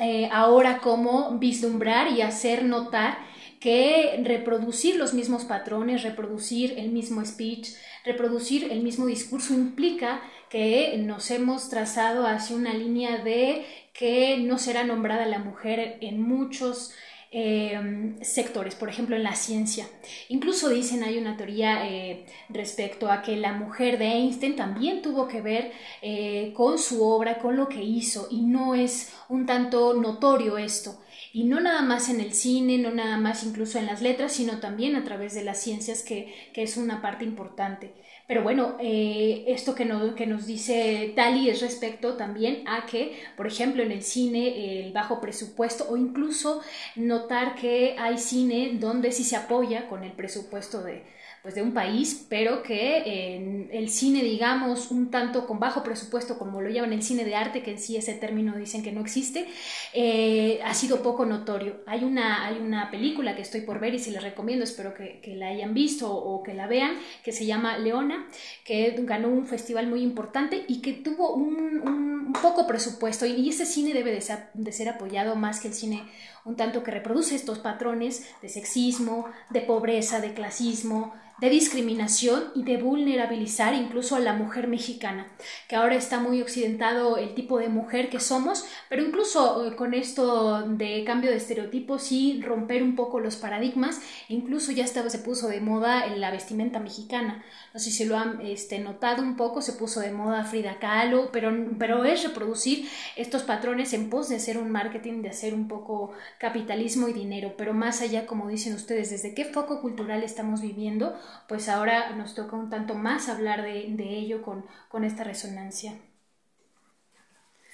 [0.00, 3.16] eh, ahora como vislumbrar y hacer notar
[3.64, 7.70] que reproducir los mismos patrones, reproducir el mismo speech,
[8.04, 14.58] reproducir el mismo discurso implica que nos hemos trazado hacia una línea de que no
[14.58, 16.92] será nombrada la mujer en muchos
[17.30, 19.86] em, sectores, por ejemplo en la ciencia.
[20.28, 25.26] Incluso dicen, hay una teoría eh, respecto a que la mujer de Einstein también tuvo
[25.26, 25.72] que ver
[26.02, 30.98] eh, con su obra, con lo que hizo, y no es un tanto notorio esto.
[31.34, 34.60] Y no nada más en el cine, no nada más incluso en las letras, sino
[34.60, 37.92] también a través de las ciencias, que, que es una parte importante.
[38.28, 39.84] Pero bueno, eh, esto que,
[40.16, 44.92] que nos dice Tali es respecto también a que, por ejemplo, en el cine, el
[44.92, 46.62] bajo presupuesto o incluso
[46.94, 51.02] notar que hay cine donde sí se apoya con el presupuesto de,
[51.44, 56.38] pues de un país, pero que en el cine, digamos, un tanto con bajo presupuesto,
[56.38, 59.02] como lo llaman el cine de arte, que en sí ese término dicen que no
[59.02, 59.46] existe,
[59.92, 61.82] eh, ha sido poco notorio.
[61.84, 65.20] Hay una, hay una película que estoy por ver y si les recomiendo, espero que,
[65.20, 68.26] que la hayan visto o, que la vean, que se llama Leona,
[68.64, 73.66] que ganó un festival muy importante y que tuvo un, un, poco presupuesto y, ese
[73.66, 76.04] cine debe de ser, de ser apoyado más que el cine
[76.44, 82.62] un tanto que reproduce estos patrones de sexismo, de pobreza, de clasismo, de discriminación y
[82.62, 85.26] de vulnerabilizar incluso a la mujer mexicana,
[85.68, 89.94] que ahora está muy occidentado el tipo de mujer que somos, pero incluso eh, con
[89.94, 95.18] esto de cambio de estereotipos y romper un poco los paradigmas, incluso ya estaba, se
[95.18, 97.44] puso de moda en la vestimenta mexicana.
[97.72, 101.30] No sé si lo han este, notado un poco, se puso de moda Frida Kahlo,
[101.32, 105.66] pero, pero es reproducir estos patrones en pos de hacer un marketing, de hacer un
[105.66, 110.60] poco capitalismo y dinero, pero más allá, como dicen ustedes, desde qué foco cultural estamos
[110.60, 111.18] viviendo,
[111.48, 115.94] pues ahora nos toca un tanto más hablar de, ello con, con, esta resonancia.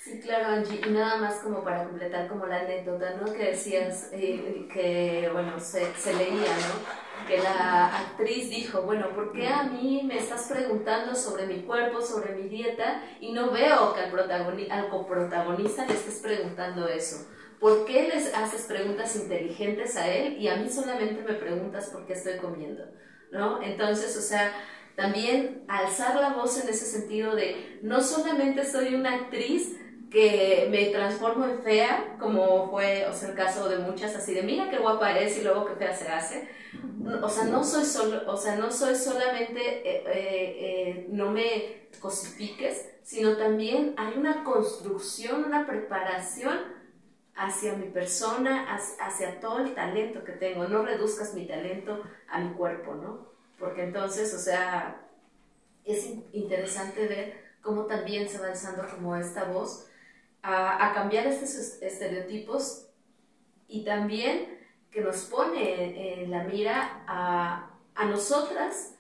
[0.02, 3.30] Sí, claro, Angie, y nada más como para completar como la anécdota, ¿no?
[3.32, 7.26] Que decías eh, que, bueno, se, se, leía, ¿no?
[7.28, 12.00] Que la actriz dijo, bueno, ¿por qué a mí me estás preguntando sobre mi cuerpo,
[12.00, 17.26] sobre mi dieta, y no veo que al, protagonista, al coprotagonista le estés preguntando eso?
[17.60, 22.06] ¿Por qué les haces preguntas inteligentes a él y a mí solamente me preguntas por
[22.06, 22.84] qué estoy comiendo?
[23.30, 23.62] ¿no?
[23.62, 24.52] Entonces, o sea,
[24.96, 29.76] también alzar la voz en ese sentido de no solamente soy una actriz
[30.10, 34.42] que me transformo en fea, como fue o sea, el caso de muchas, así de
[34.42, 36.48] mira qué guapa eres y luego qué fea se hace.
[37.22, 41.88] O sea, no soy, solo, o sea, no soy solamente, eh, eh, eh, no me
[42.00, 46.58] cosifiques, sino también hay una construcción, una preparación
[47.40, 48.66] hacia mi persona,
[49.00, 50.68] hacia todo el talento que tengo.
[50.68, 53.31] No reduzcas mi talento a mi cuerpo, ¿no?
[53.59, 55.09] Porque entonces, o sea,
[55.87, 59.88] es interesante ver cómo también se va alzando como esta voz
[60.42, 62.88] a, cambiar estos estereotipos
[63.68, 64.59] y también
[64.90, 68.96] que nos pone en la mira a, a nosotras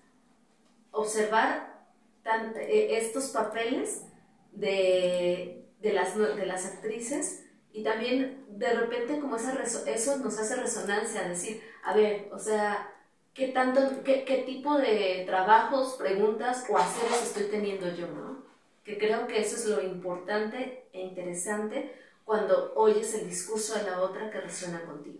[0.92, 1.84] observar
[2.24, 4.06] eh, estos papeles
[4.52, 10.56] de, de, las, de las actrices y también de repente como esa eso nos hace
[10.56, 12.92] resonancia, decir, a ver, o sea,
[13.32, 18.42] ¿qué, tanto, qué, qué tipo de trabajos, preguntas o haceres estoy teniendo yo, ¿no?
[18.84, 24.00] Que creo que eso es lo importante e interesante cuando oyes el discurso de la
[24.00, 25.18] otra que resuena contigo.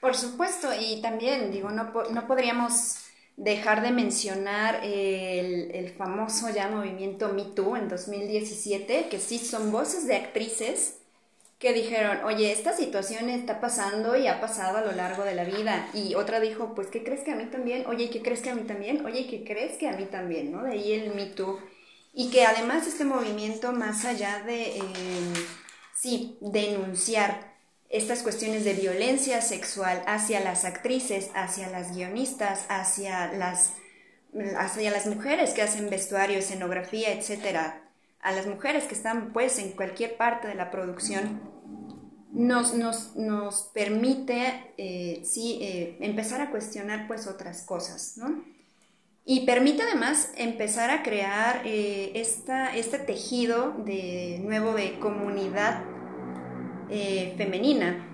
[0.00, 2.96] Por supuesto, y también, digo, no, no podríamos
[3.36, 9.72] dejar de mencionar el, el, famoso ya movimiento Me Too en 2017, que sí son
[9.72, 11.01] voces de actrices
[11.62, 15.44] que dijeron, oye, esta situación está pasando y ha pasado a lo largo de la
[15.44, 15.88] vida.
[15.94, 17.86] Y otra dijo, pues, ¿qué crees que a mí también?
[17.86, 19.06] Oye, ¿qué crees que a mí también?
[19.06, 20.50] Oye, ¿qué crees que a mí también?
[20.50, 20.64] ¿No?
[20.64, 21.60] De ahí el Me Too.
[22.12, 25.34] Y que además este movimiento, más allá de, em,
[25.94, 27.54] sí, denunciar
[27.88, 33.74] estas cuestiones de violencia sexual hacia las actrices, hacia las guionistas, hacia las,
[34.58, 37.88] hacia las mujeres que hacen vestuario, escenografía, etcétera,
[38.20, 41.51] a las mujeres que están pues en cualquier parte de la producción,
[42.32, 48.42] nos, nos, nos permite eh, sí, eh, empezar a cuestionar pues otras cosas, ¿no?
[49.24, 55.84] Y permite además empezar a crear eh, esta, este tejido de nuevo de comunidad
[57.38, 58.06] femenina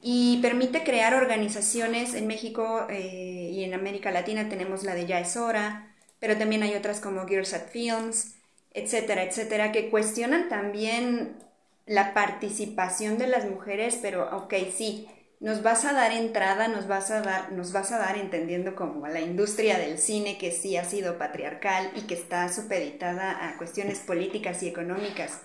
[0.00, 5.36] y permite crear organizaciones en México y en América Latina tenemos la de Ya es
[5.36, 8.36] hora, pero también hay otras como Girls at Films,
[8.72, 11.36] etcétera, etcétera, que cuestionan también
[11.86, 15.08] la participación de las mujeres, pero ok, sí,
[15.40, 19.08] nos vas a dar entrada, nos vas a dar, nos vas a dar entendiendo como
[19.08, 23.98] la industria del cine que sí ha sido patriarcal y que está supeditada a cuestiones
[23.98, 25.40] políticas y económicas.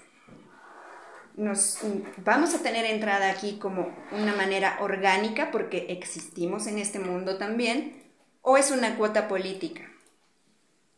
[1.35, 1.79] Nos
[2.17, 8.11] vamos a tener entrada aquí como una manera orgánica porque existimos en este mundo también,
[8.41, 9.81] o es una cuota política.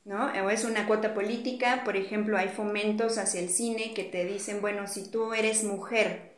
[0.06, 0.28] ¿No?
[0.46, 4.62] O es una cuota política, por ejemplo, hay fomentos hacia el cine que te dicen,
[4.62, 6.34] bueno, si tú eres mujer,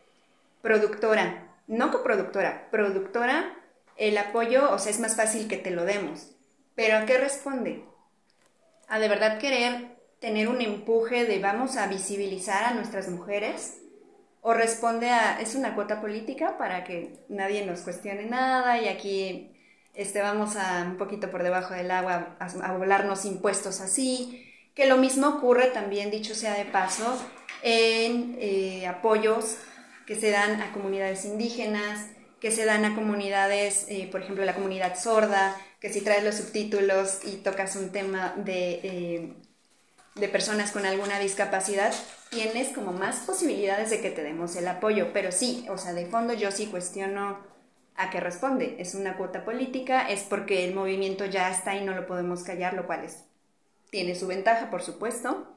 [0.61, 3.57] productora, no coproductora, productora,
[3.97, 6.31] el apoyo, o sea, es más fácil que te lo demos.
[6.75, 7.83] Pero ¿a qué responde?
[8.87, 13.77] A de verdad querer tener un empuje de vamos a visibilizar a nuestras mujeres
[14.41, 19.50] o responde a es una cuota política para que nadie nos cuestione nada y aquí
[19.93, 24.97] este, vamos a un poquito por debajo del agua a, volarnos impuestos así, que lo
[24.97, 27.17] mismo ocurre también, dicho sea de paso,
[27.61, 29.57] en eh, apoyos
[30.05, 32.07] que se dan a comunidades indígenas,
[32.39, 36.35] que se dan a comunidades, eh, por ejemplo, la comunidad sorda, que si traes los
[36.35, 39.33] subtítulos y tocas un tema de, eh,
[40.15, 41.93] de personas con alguna discapacidad,
[42.29, 45.13] tienes como más posibilidades de que te demos el apoyo.
[45.13, 47.39] Pero sí, o sea, de fondo yo sí cuestiono
[48.01, 48.77] ¿A qué responde?
[48.79, 50.09] ¿Es una cuota política?
[50.09, 53.25] ¿Es porque el movimiento ya está y no lo podemos callar, lo cual es,
[53.91, 55.55] tiene su ventaja, por supuesto?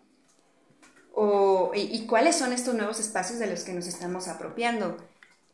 [1.14, 4.98] O, y, cuáles son estos nuevos espacios de los que nos estamos apropiando?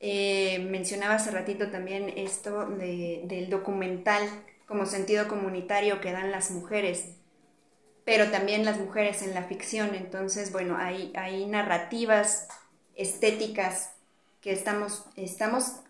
[0.01, 4.29] Eh, mencionaba hace ratito también esto del documental
[4.67, 7.05] como sentido comunitario que dan las mujeres,
[8.05, 9.95] pero también las mujeres en la ficción.
[9.95, 12.49] Entonces, bueno, hay, hay narrativas
[12.97, 13.93] estéticas
[14.41, 15.83] que estamos, estamos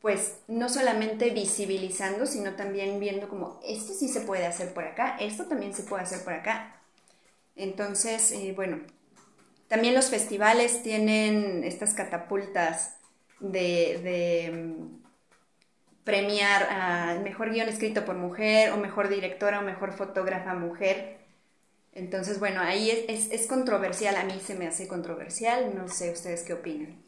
[0.00, 5.16] pues no solamente visibilizando, sino también viendo como esto sí se puede hacer por acá,
[5.18, 6.80] esto también se puede hacer por acá.
[7.56, 8.80] Entonces, eh, bueno,
[9.68, 12.96] también los festivales tienen estas catapultas
[13.40, 14.98] de, mm,
[16.04, 21.18] premiar al mejor guion escrito por mujer o mejor directora o mejor fotógrafa mujer.
[21.92, 26.44] Entonces, bueno, ahí es, es controversial, a mí se me hace controversial, no sé ustedes
[26.44, 27.07] qué opinan.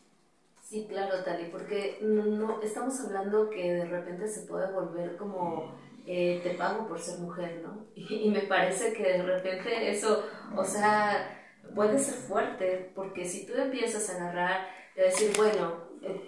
[0.71, 6.41] Sí, claro, Tali, porque no, estamos hablando que de repente se puede volver como eh,
[6.45, 7.87] te pago por ser mujer, ¿no?
[7.97, 10.25] Y, me parece que de repente eso,
[10.57, 15.89] o sea, puede ser fuerte, porque si tú empiezas a agarrar, y a decir, bueno,
[16.03, 16.21] eh,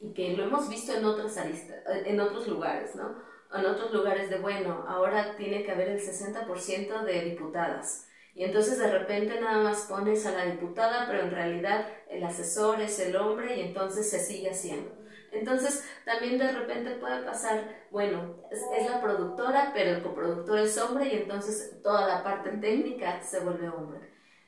[0.00, 3.14] y que lo hemos visto en otras aristas, en otros lugares, ¿no?
[3.56, 8.78] En otros lugares de, bueno, ahora tiene que haber el 60% de diputadas y entonces
[8.78, 13.14] de repente nada más pones a la diputada, pero en realidad el asesor es el
[13.14, 14.90] hombre y entonces se sigue haciendo.
[15.30, 21.06] Entonces también de repente puede pasar, bueno, es, la productora, pero el coproductor es hombre
[21.06, 24.00] y entonces toda la parte técnica se vuelve hombre.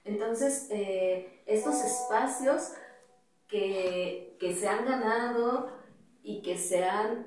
[0.05, 2.73] Entonces, eh, estos espacios
[3.49, 5.73] que, que se han ganado
[6.23, 7.27] y que se han,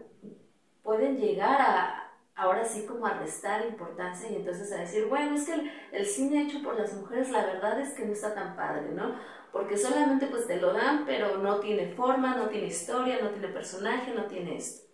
[0.84, 1.99] pueden llegar a,
[2.40, 6.44] ahora sí como a restar importancia y entonces a decir, bueno, es que el, cine
[6.44, 9.16] hecho por las mujeres la verdad es que no está tan padre, ¿no?
[9.52, 13.50] Porque solamente pues te lo dan, pero no tiene forma, no tiene historia, no tiene
[13.50, 14.88] personaje, no tiene esto.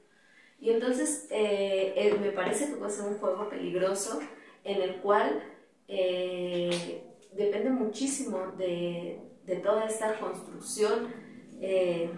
[0.60, 4.20] Y entonces eh, eh, me parece que puede ser un juego peligroso
[4.64, 5.44] en el cual
[5.88, 11.14] eh, depende muchísimo de, de, toda esta construcción
[11.60, 12.10] de,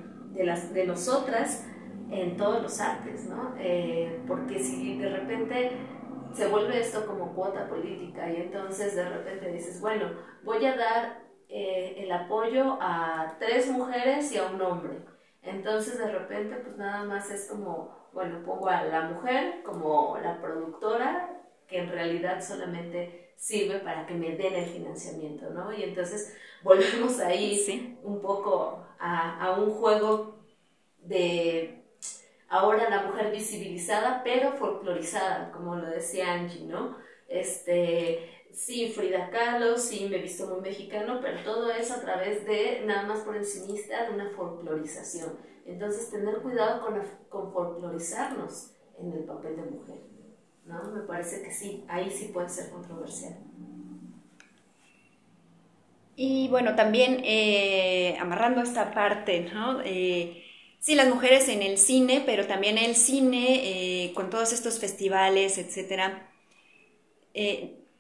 [0.46, 1.66] las, de nosotras
[2.12, 3.54] en todos los artes, ¿no?
[3.60, 5.72] Eh, porque si de repente
[6.34, 10.12] se vuelve esto como cuota política y entonces de repente dices, bueno,
[10.44, 15.00] voy a dar el apoyo a tres mujeres y a un hombre.
[15.42, 20.42] Entonces de repente pues nada más es como, bueno, pongo a la mujer como la
[20.42, 21.30] productora
[21.68, 25.74] que en realidad solamente sirve para que me den el financiamiento, ¿no?
[25.74, 30.36] Y entonces volvemos ahí un poco a, a, un juego
[31.00, 31.77] de
[32.50, 36.98] ahora la mujer visibilizada, pero folclorizada, como lo decía Angie, ¿no?
[37.28, 42.46] Este, sí, Frida Kahlo, sí, me he visto muy mexicano, pero todo eso a través
[42.46, 45.38] de, nada más por encimista, de una folclorización.
[45.66, 49.98] Entonces, tener cuidado con, con folclorizarnos en el papel de mujer.
[50.66, 50.84] ¿no?
[50.92, 53.36] Me parece que sí, ahí sí puede ser controversial.
[56.16, 59.82] Y bueno, también eh, amarrando esta parte, ¿no?
[59.84, 60.44] Eh,
[60.80, 65.58] sí, las mujeres en el cine, pero también el cine, eh, con todos estos festivales,
[65.58, 66.30] etcétera,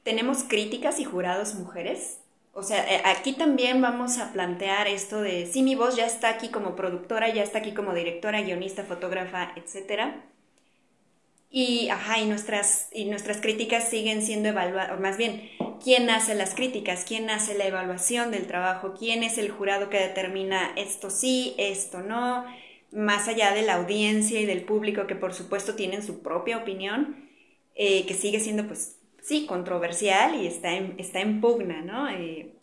[0.03, 2.19] tenemos críticas y jurados mujeres.
[2.53, 6.49] O sea, aquí también vamos a plantear esto de, sí, mi voz ya está aquí
[6.49, 10.23] como productora, ya está aquí como directora, guionista, fotógrafa, etcétera
[11.49, 15.49] y, ajá, y, nuestras, y nuestras críticas siguen siendo evaluadas, o más bien,
[15.83, 17.05] ¿quién hace las críticas?
[17.07, 18.93] ¿Quién hace la evaluación del trabajo?
[18.97, 22.45] ¿Quién es el jurado que determina esto sí, esto no?
[22.91, 27.29] Más allá de la audiencia y del público que por supuesto tienen su propia opinión,
[27.75, 32.09] eh, que sigue siendo pues sí, controversial y está en, está en pugna, ¿no?
[32.09, 32.53] Eh,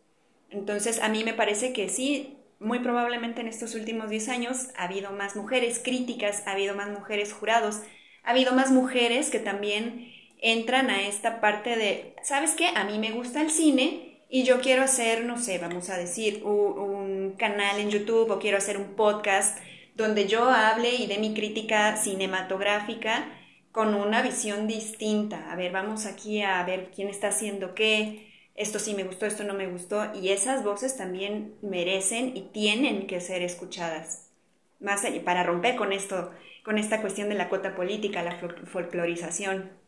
[0.51, 4.85] entonces a mí me parece que sí, muy probablemente en estos últimos 10 años ha
[4.85, 7.83] habido más mujeres críticas, ha habido más mujeres jurados,
[8.23, 10.14] ha habido más mujeres que también
[10.45, 12.69] entran a esta parte de, ¿sabes qué?
[12.75, 16.45] A mí me gusta el cine y yo quiero hacer, no sé, vamos a decir,
[16.45, 19.59] un, canal en YouTube o quiero hacer un podcast
[19.97, 23.27] donde yo hable y dé mi crítica cinematográfica
[23.73, 25.51] con una visión distinta.
[25.51, 29.45] A ver, vamos aquí a ver quién está haciendo qué, esto sí me gustó, esto
[29.45, 34.31] no me gustó, y esas voces también merecen y tienen que ser escuchadas.
[34.79, 36.31] Más para romper con esto
[36.63, 39.84] con esta cuestión de la cuota política, la folclorización.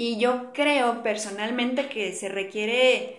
[0.00, 3.16] Y yo creo personalmente que se requiere,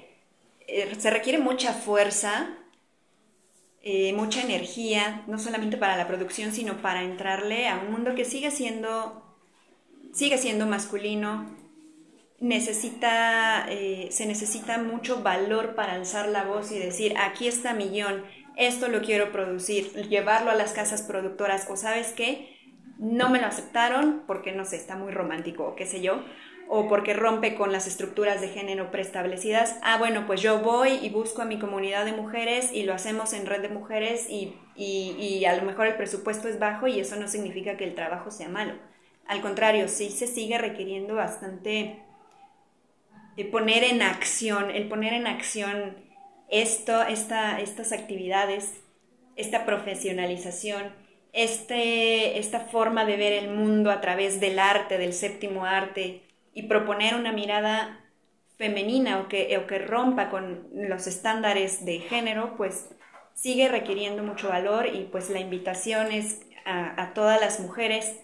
[0.66, 2.56] eh, se requiere mucha fuerza,
[3.82, 8.24] eh, mucha energía, no solamente para la producción, sino para entrarle a un mundo que
[8.24, 9.22] sigue siendo,
[10.14, 11.54] sigue siendo masculino.
[12.40, 17.90] Necesita, eh, se necesita mucho valor para alzar la voz y decir, aquí está mi
[17.90, 18.24] guion,
[18.56, 22.58] esto lo quiero producir, llevarlo a las casas productoras o sabes qué,
[23.00, 26.24] no me lo aceptaron porque no sé, está muy romántico o qué sé yo,
[26.72, 29.80] o porque rompe con las estructuras de género preestablecidas.
[29.82, 33.34] Ah, bueno, pues yo voy y busco a mi comunidad de mujeres y lo hacemos
[33.34, 37.16] en red de mujeres y, y, a lo mejor el presupuesto es bajo y eso
[37.16, 38.76] no significa que el trabajo sea malo.
[39.26, 42.04] Al contrario, sí se sigue requiriendo bastante
[43.36, 45.98] de poner en acción, el poner en acción
[46.50, 48.80] esto, esta, estas actividades,
[49.36, 50.94] esta profesionalización,
[51.34, 56.29] este, esta forma de ver el mundo a través del arte, del séptimo arte,
[56.60, 58.02] y proponer una mirada
[58.58, 62.90] femenina o que, o que rompa con los estándares de género, pues
[63.34, 68.20] sigue requiriendo mucho valor y pues la invitación es a, todas las mujeres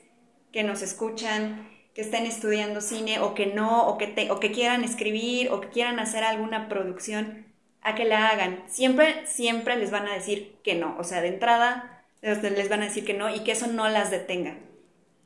[0.51, 4.83] que nos escuchan, que estén estudiando cine o que no, o que, o que quieran
[4.83, 7.45] escribir o que quieran hacer alguna producción,
[7.81, 8.65] a que la hagan.
[8.67, 10.97] Siempre, siempre les van a decir que no.
[10.99, 14.11] O sea, de entrada les van a decir que no y que eso no las
[14.11, 14.57] detenga.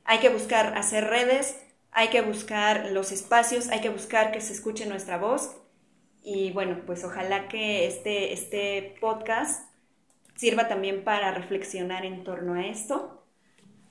[0.04, 1.60] Hay que buscar hacer redes,
[1.92, 5.56] hay que buscar los espacios, hay que buscar que se escuche nuestra voz.
[6.22, 9.70] Y bueno, pues ojalá que este, este podcast
[10.36, 13.24] sirva también para reflexionar en torno a esto.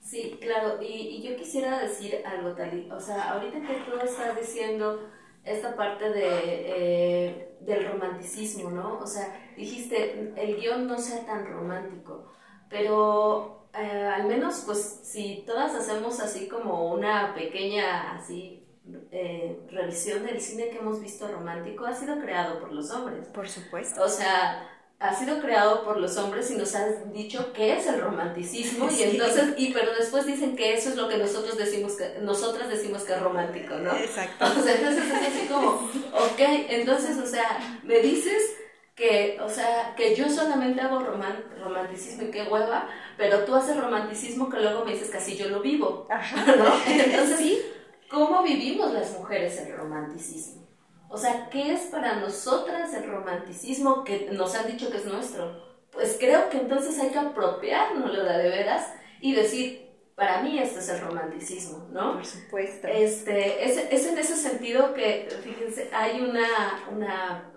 [0.01, 2.91] Sí, claro, y, yo quisiera decir algo, Tali.
[2.91, 5.11] O sea, ahorita que tú estás diciendo
[5.45, 8.99] esta parte de, eh, del romanticismo, ¿no?
[8.99, 12.33] O sea, dijiste, el guion no sea tan romántico,
[12.71, 18.65] pero eh, al menos, pues, si todas hacemos así como una pequeña, así,
[19.11, 23.27] eh, revisión del cine que hemos visto romántico, ha sido creado por los hombres.
[23.29, 24.03] Por supuesto.
[24.03, 24.67] O sea,
[25.01, 29.03] ha sido creado por los hombres y nos han dicho qué es el romanticismo y
[29.05, 33.05] entonces y pero después dicen que eso es lo que nosotros decimos que nosotras decimos
[33.05, 37.81] que es romántico no exacto o sea, entonces es así como ok entonces o sea
[37.85, 38.57] me dices
[38.97, 42.89] que o sea que yo solamente hago romanticismo y qué hueva
[43.19, 46.47] pero tú haces romanticismo que luego me dices que así yo lo vivo Ajá.
[46.57, 46.73] ¿no?
[46.87, 47.61] entonces sí
[48.09, 50.67] ¿cómo vivimos las mujeres el romanticismo?
[51.11, 55.69] O sea, ¿qué es para nosotras el romanticismo que nos han dicho que es nuestro?
[55.91, 60.89] Pues creo que entonces hay que apropiarnos de veras y decir, para mí este es
[60.91, 62.15] el romanticismo, ¿no?
[62.15, 62.89] Por supuesto.
[62.89, 66.47] Este, es, es en ese sentido que, fíjense, hay una,
[66.93, 67.53] una,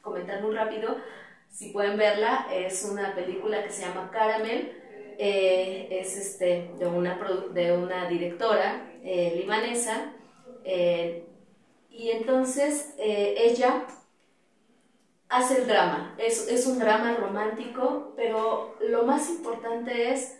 [0.00, 0.96] comentar muy rápido,
[1.48, 4.80] si pueden verla, es una película que se llama Caramel,
[5.18, 7.18] eh, es este, de, una,
[7.52, 10.12] de una directora eh, libanesa,
[10.64, 11.24] eh,
[11.90, 13.86] y entonces ella
[15.28, 20.38] hace el drama, es, es un drama romántico, pero lo más importante es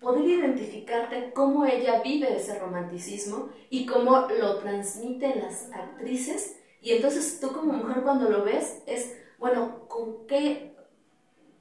[0.00, 6.60] poder identificarte cómo ella vive ese romanticismo y cómo lo transmiten las actrices.
[6.82, 10.73] Y entonces tú como mujer cuando lo ves es, bueno, ¿con qué?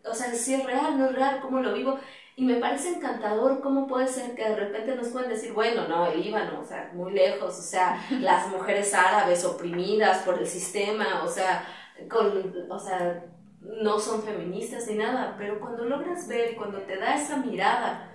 [0.05, 1.99] O sea, si es real, no es real, ¿cómo lo vivo?
[2.35, 6.07] Y me parece encantador cómo puede ser que de repente nos pueden decir, bueno, no,
[6.07, 11.23] el Líbano, o sea, muy lejos, o sea, las mujeres árabes oprimidas por el sistema,
[11.23, 11.65] o sea,
[12.09, 13.23] con, o sea,
[13.61, 18.09] no son feministas ni nada, pero cuando logras ver cuando te da esa mirada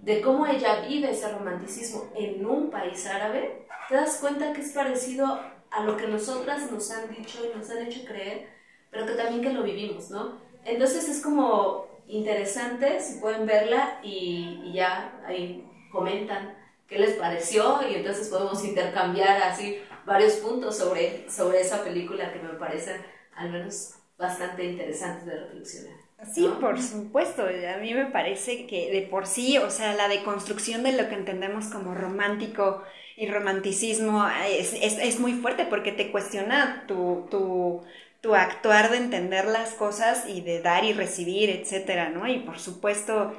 [0.00, 4.72] de cómo ella vive ese romanticismo en un país árabe, te das cuenta que es
[4.72, 8.48] parecido a lo que nosotras nos han dicho y nos han hecho creer,
[8.90, 10.38] pero que también que lo vivimos, ¿no?
[10.66, 16.54] Entonces es como interesante, si pueden verla y, ya ahí comentan
[16.88, 22.40] qué les pareció y entonces podemos intercambiar así varios puntos sobre, sobre esa película que
[22.40, 23.00] me parecen
[23.34, 26.06] al menos bastante interesantes de reflexionar.
[26.32, 27.42] Sí, por supuesto.
[27.42, 31.14] A mí me parece que de por sí, o sea, la deconstrucción de lo que
[31.14, 32.82] entendemos como romántico
[33.16, 37.82] y romanticismo es, es, muy fuerte porque te cuestiona tu, tu,
[38.26, 42.26] tu, actuar de entender las cosas y de dar y recibir, etcétera, ¿no?
[42.26, 43.34] Y por supuesto,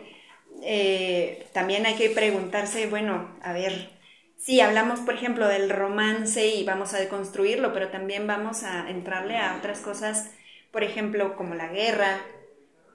[0.64, 3.90] eh, también hay que preguntarse, bueno, a ver,
[4.38, 9.38] sí, hablamos, por ejemplo, del romance y vamos a deconstruirlo, pero también vamos a entrarle
[9.38, 10.32] a otras cosas,
[10.72, 12.20] por ejemplo, como la guerra,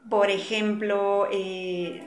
[0.09, 2.03] por ejemplo, eh,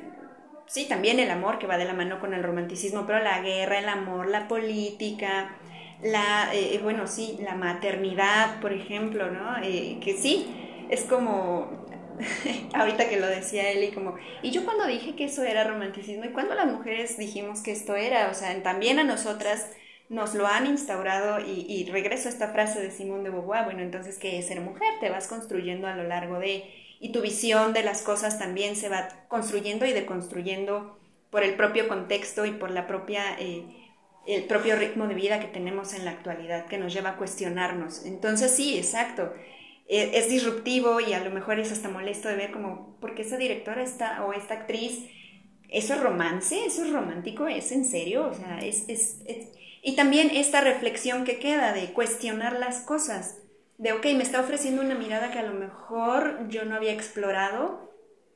[0.65, 3.79] sí, también el amor que va de la mano con el romanticismo, pero la guerra,
[3.79, 5.55] el amor, la política,
[6.01, 9.57] la, eh, bueno, sí, la maternidad, por ejemplo, ¿no?
[9.63, 10.47] Eh, que sí,
[10.89, 11.85] es como,
[12.73, 16.29] ahorita que lo decía Eli, como, y yo cuando dije que eso era romanticismo, y
[16.29, 19.71] cuando las mujeres dijimos que esto era, o sea, también a nosotras
[20.09, 23.81] nos lo han instaurado, y, y regreso a esta frase de Simón de Beauvoir, bueno,
[23.81, 24.87] entonces, ¿qué es ser mujer?
[24.99, 26.63] Te vas construyendo a lo largo de
[26.99, 30.97] y tu visión de las cosas también se va construyendo y deconstruyendo
[31.29, 33.65] por el propio contexto y por la propia, eh,
[34.27, 38.05] el propio ritmo de vida que tenemos en la actualidad que nos lleva a cuestionarnos.
[38.05, 39.33] Entonces sí, exacto.
[39.87, 43.21] E, es disruptivo y a lo mejor es hasta molesto de ver como, ¿por qué
[43.21, 45.05] esa directora está o esta actriz?
[45.69, 46.65] ¿Eso es romance?
[46.65, 47.47] ¿Eso es romántico?
[47.47, 48.27] ¿Es en serio?
[48.27, 49.17] O sea, es, es.
[49.81, 53.37] Y también esta reflexión que queda de cuestionar las cosas
[53.77, 57.93] de, ok, me está ofreciendo una mirada que a lo mejor yo no había explorado,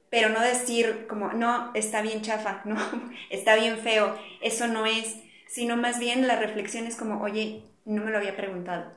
[0.09, 2.77] pero no decir como, no, está bien chafa, no,
[3.29, 5.17] está bien feo, eso no es,
[5.49, 8.91] sino más bien la reflexión es como, oye, no me lo había preguntado.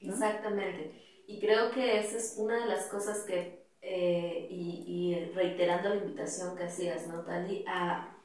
[0.00, 1.22] Exactamente.
[1.26, 6.56] Y creo que esa es una de las cosas que, eh, y, reiterando la invitación
[6.56, 7.64] que hacías, ¿no, Tali?
[7.68, 8.16] A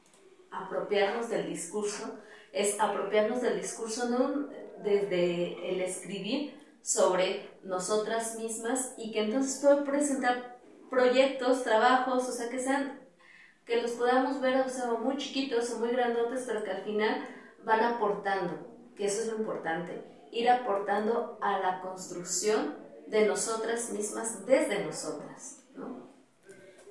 [0.50, 2.18] apropiarnos del discurso,
[2.52, 4.48] es apropiarnos del discurso no
[4.82, 10.56] desde el escribir, sobre nosotras mismas y que entonces puedo presentar
[10.88, 12.98] proyectos, trabajos, o sea, que sean,
[13.68, 17.22] que los podamos ver, o sea, muy chiquitos o muy grandotes, pero que al final
[17.64, 18.66] van aportando,
[18.96, 20.02] que eso es lo importante,
[20.32, 26.08] ir aportando a la construcción de nosotras mismas desde nosotras, ¿no?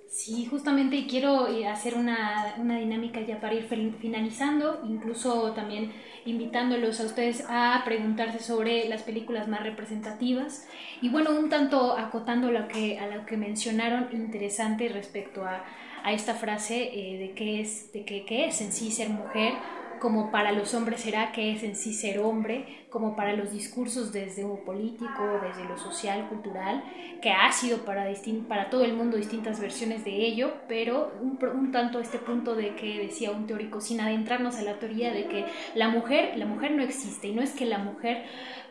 [0.07, 3.67] Sí, justamente quiero eh, hacer una, una dinámica ya para ir
[3.99, 5.91] finalizando, incluso también
[6.25, 10.67] invitándolos a ustedes a preguntarse sobre las películas más representativas
[11.01, 15.65] y bueno, un tanto acotando lo que, a lo que mencionaron interesante respecto a,
[16.04, 19.54] a esta frase eh, de qué es, de qué, qué es en sí ser mujer
[20.00, 24.12] como para los hombres será que es en sí ser hombre, como para los discursos
[24.12, 26.84] desde lo político, desde lo social, cultural,
[27.22, 28.06] que ha sido para,
[28.48, 32.76] para todo el mundo distintas versiones de ello, pero un, un, tanto este punto de
[32.76, 35.45] que decía un teórico, sin adentrarnos a la teoría de que
[35.76, 38.26] la mujer, la mujer no existe, y no es que la mujer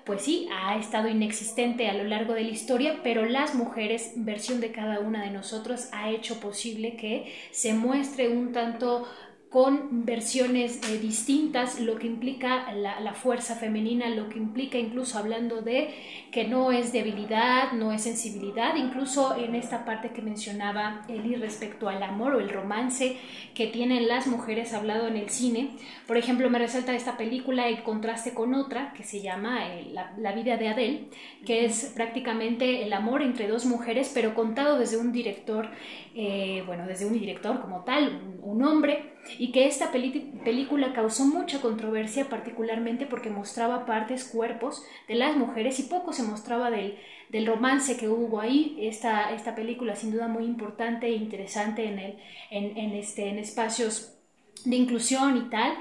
[0.06, 4.60] pues sí, ha estado inexistente a lo largo de la historia, pero las mujeres, versión
[4.60, 9.08] de cada una de nosotros, ha hecho posible que se muestre un tanto
[9.50, 15.62] con versiones eh, distintas, lo que implica la, fuerza femenina, lo que implica incluso hablando
[15.62, 15.94] de
[16.32, 21.88] que no es debilidad, no es sensibilidad, incluso en esta parte que mencionaba Eli respecto
[21.88, 23.16] al amor o el romance
[23.54, 25.70] que tienen las mujeres hablado en el cine.
[26.06, 30.32] Por ejemplo, me resalta esta película en contraste con otra que se llama eh, la,
[30.32, 31.08] vida de Adele,
[31.46, 35.70] que es prácticamente el amor entre dos mujeres, pero contado desde un director,
[36.14, 41.60] eh, bueno, desde un director como tal, un hombre y que esta película causó mucha
[41.60, 46.96] controversia particularmente porque mostraba partes, cuerpos de las mujeres y poco se mostraba del,
[47.28, 48.76] del romance que hubo ahí.
[48.80, 52.18] Esta, esta película sin duda muy importante e interesante en, el,
[52.50, 54.16] en, este, en espacios
[54.64, 55.76] de inclusión y tal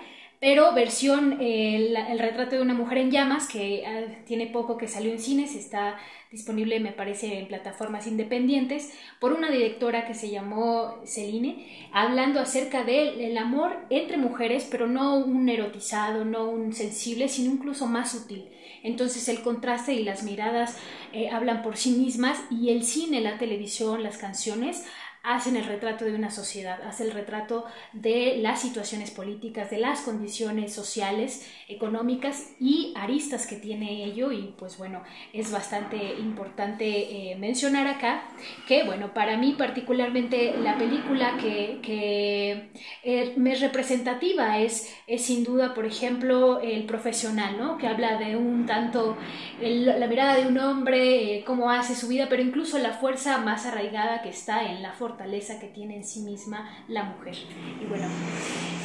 [0.45, 5.11] pero versión el, retrato de una mujer en llamas que ah, tiene poco que salió
[5.11, 5.97] en cines está
[6.29, 12.83] disponible me parece en plataformas independientes por una directora que se llamó Celine hablando acerca
[12.83, 18.45] del amor entre mujeres pero no un erotizado no un sensible sino incluso más sutil.
[18.83, 20.77] Entonces el contraste y las miradas
[21.11, 24.85] eh, hablan por sí mismas y el cine la televisión las canciones
[25.25, 30.01] hacen el retrato de una sociedad, hace el retrato de las situaciones políticas, de las
[30.01, 35.01] condiciones sociales, económicas y aristas que tiene ello y pues bueno,
[35.33, 38.23] es bastante importante eh, mencionar acá
[38.67, 42.69] que bueno, para mí particularmente la película que, que
[43.03, 47.77] eh, es representativa es, es sin duda, por ejemplo, El Profesional, ¿no?
[47.77, 49.17] que habla de un tanto
[49.59, 53.65] la mirada de un hombre, eh, cómo hace su vida, pero incluso la fuerza más
[53.65, 57.35] arraigada que está en la fortaleza fortaleza que tiene en sí misma la mujer.
[57.81, 58.07] Y bueno,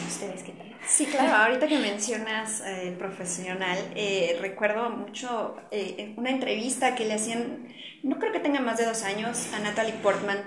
[0.06, 0.76] ustedes qué tal.
[0.86, 7.14] Sí, claro, ahorita que mencionas eh, profesional, eh, recuerdo mucho eh, una entrevista que le
[7.14, 7.68] hacían,
[8.04, 10.38] no creo que tenga más de dos años, a Natalie Portman,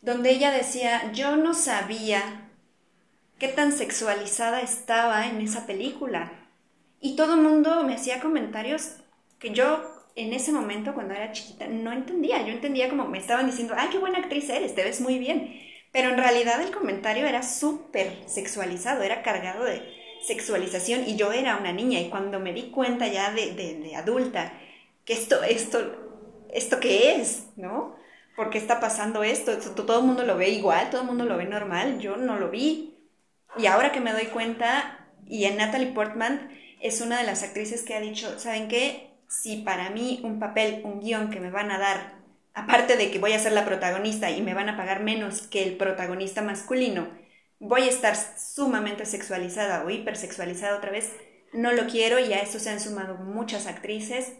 [0.00, 2.48] donde ella decía, yo no sabía
[3.38, 6.32] qué tan sexualizada estaba en esa película.
[7.00, 8.96] Y todo el mundo me hacía comentarios
[9.38, 12.44] que yo en ese momento, cuando era chiquita, no entendía.
[12.44, 15.60] Yo entendía como me estaban diciendo, ay, qué buena actriz eres, te ves muy bien.
[15.92, 19.82] Pero en realidad el comentario era súper sexualizado, era cargado de
[20.22, 24.54] sexualización y yo era una niña y cuando me di cuenta ya de, adulta
[25.04, 25.78] que esto, esto,
[26.50, 27.94] esto qué es, ¿no?
[28.36, 29.56] ¿Por qué está pasando esto?
[29.58, 32.50] Todo el mundo lo ve igual, todo el mundo lo ve normal, yo no lo
[32.50, 32.98] vi.
[33.56, 36.50] Y ahora que me doy cuenta, y en Natalie Portman
[36.80, 39.15] es una de las actrices que ha dicho, ¿saben qué?
[39.28, 42.14] Si para mí un papel, un guion que me van a dar,
[42.54, 45.62] aparte de que voy a ser la protagonista y me van a pagar menos que
[45.62, 47.08] el protagonista masculino,
[47.58, 51.12] voy a estar sumamente sexualizada o hipersexualizada otra vez,
[51.52, 54.34] no lo quiero y a eso se han sumado muchas actrices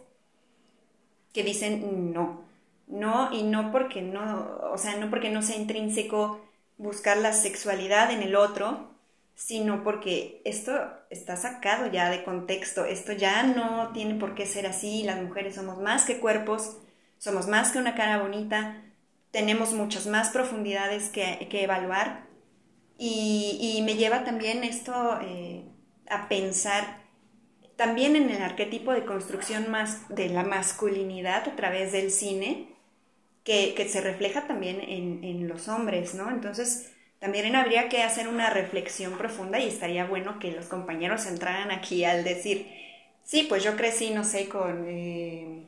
[1.33, 2.45] que dicen no,
[2.87, 6.41] no y no porque no, o sea, no porque no sea intrínseco
[6.77, 8.91] buscar la sexualidad en el otro,
[9.35, 10.73] sino porque esto
[11.09, 15.55] está sacado ya de contexto, esto ya no tiene por qué ser así, las mujeres
[15.55, 16.77] somos más que cuerpos,
[17.17, 18.83] somos más que una cara bonita,
[19.31, 22.25] tenemos muchas más profundidades que, evaluar.
[22.97, 25.63] Y, me lleva también esto eh,
[26.09, 27.05] a pensar
[27.75, 32.75] también en el arquetipo de construcción más de la masculinidad a través del cine,
[33.43, 36.29] que, se refleja también en, en los hombres, ¿no?
[36.29, 41.71] Entonces, también habría que hacer una reflexión profunda y estaría bueno que los compañeros entraran
[41.71, 42.67] aquí al decir,
[43.23, 45.67] sí, pues yo crecí, no sé, con, eh,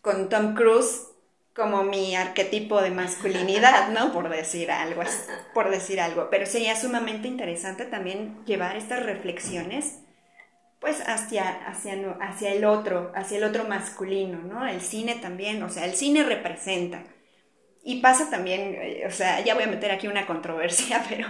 [0.00, 1.08] con Tom Cruise
[1.54, 4.12] como mi arquetipo de masculinidad, ¿no?
[4.12, 5.02] Por decir algo,
[5.54, 6.28] por decir algo.
[6.30, 10.00] Pero sería sumamente interesante también llevar estas reflexiones
[10.80, 14.66] pues hacia, hacia, hacia el otro, hacia el otro masculino, ¿no?
[14.66, 17.04] El cine también, o sea, el cine representa.
[17.86, 21.28] Y pasa también, eh, o sea, ya voy a meter aquí una controversia, pero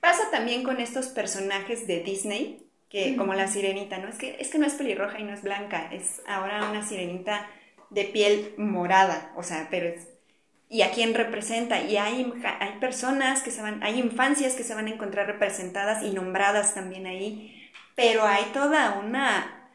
[0.00, 4.08] pasa también con estos personajes de Disney, que como la sirenita, ¿no?
[4.08, 7.48] Es que, es que no es pelirroja y no es blanca, es ahora una sirenita
[7.88, 10.08] de piel morada, o sea, pero es...
[10.68, 11.82] ¿Y a quién representa?
[11.82, 16.04] Y hay, hay personas que se van, hay infancias que se van a encontrar representadas
[16.04, 19.68] y nombradas también ahí, pero hay toda una,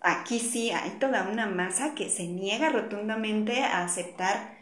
[0.00, 4.61] aquí sí, hay toda una masa que se niega rotundamente a aceptar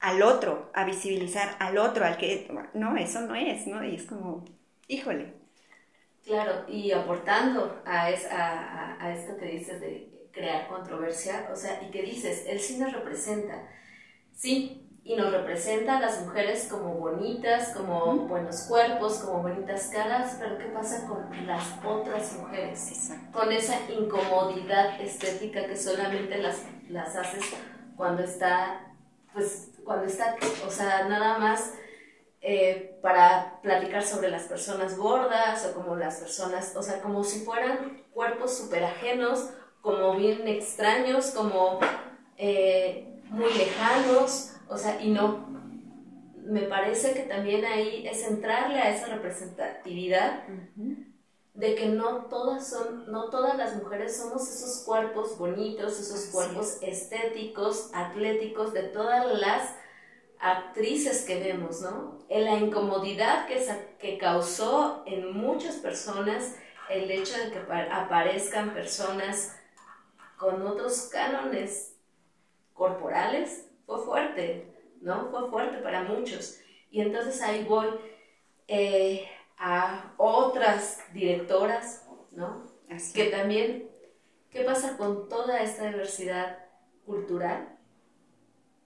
[0.00, 3.84] al otro, a visibilizar al otro, al que, no, eso no es, ¿no?
[3.84, 4.44] Y es como,
[4.88, 5.34] híjole.
[6.24, 12.02] Claro, y aportando a, a, esto que dices de crear controversia, o sea, y que
[12.02, 13.68] dices, el cine representa,
[14.34, 20.36] sí, y nos representa a las mujeres como bonitas, como buenos cuerpos, como bonitas caras,
[20.40, 23.12] pero ¿qué pasa con las otras mujeres?
[23.32, 27.44] Con esa incomodidad estética que solamente las, las haces
[27.96, 28.94] cuando está,
[29.32, 31.74] pues, cuando está, o sea, nada más
[32.42, 37.44] eh, para platicar sobre las personas gordas o como las personas, o sea, como si
[37.44, 41.78] fueran cuerpos súper ajenos, como bien extraños, como
[42.36, 45.46] eh, muy lejanos, o sea, y no,
[46.44, 50.42] me parece que también ahí es entrarle a esa representatividad
[51.56, 56.78] de que no todas son, no todas las mujeres somos esos cuerpos bonitos, esos cuerpos
[56.82, 59.74] estéticos, atléticos, de todas las
[60.38, 62.18] actrices que vemos, ¿no?
[62.28, 63.66] En la incomodidad que,
[63.98, 66.56] que causó en muchas personas
[66.90, 67.58] el hecho de que
[67.90, 69.56] aparezcan personas
[70.36, 71.96] con otros cánones
[72.74, 75.30] corporales fue fuerte, ¿no?
[75.30, 76.60] Fue fuerte para muchos.
[76.90, 77.88] Y entonces ahí voy
[78.68, 79.26] eh,
[79.58, 82.64] a otras directoras, ¿no?
[83.14, 83.90] Que también,
[84.50, 86.58] ¿qué pasa con toda esta diversidad
[87.04, 87.76] cultural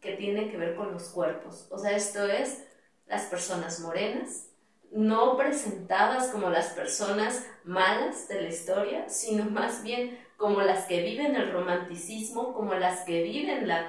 [0.01, 1.67] que tiene que ver con los cuerpos?
[1.71, 2.65] O sea, esto es
[3.07, 4.47] las personas morenas,
[4.93, 11.03] no presentadas como las personas malas de la historia, sino más bien como las que
[11.03, 13.87] viven el romanticismo, como las que viven la,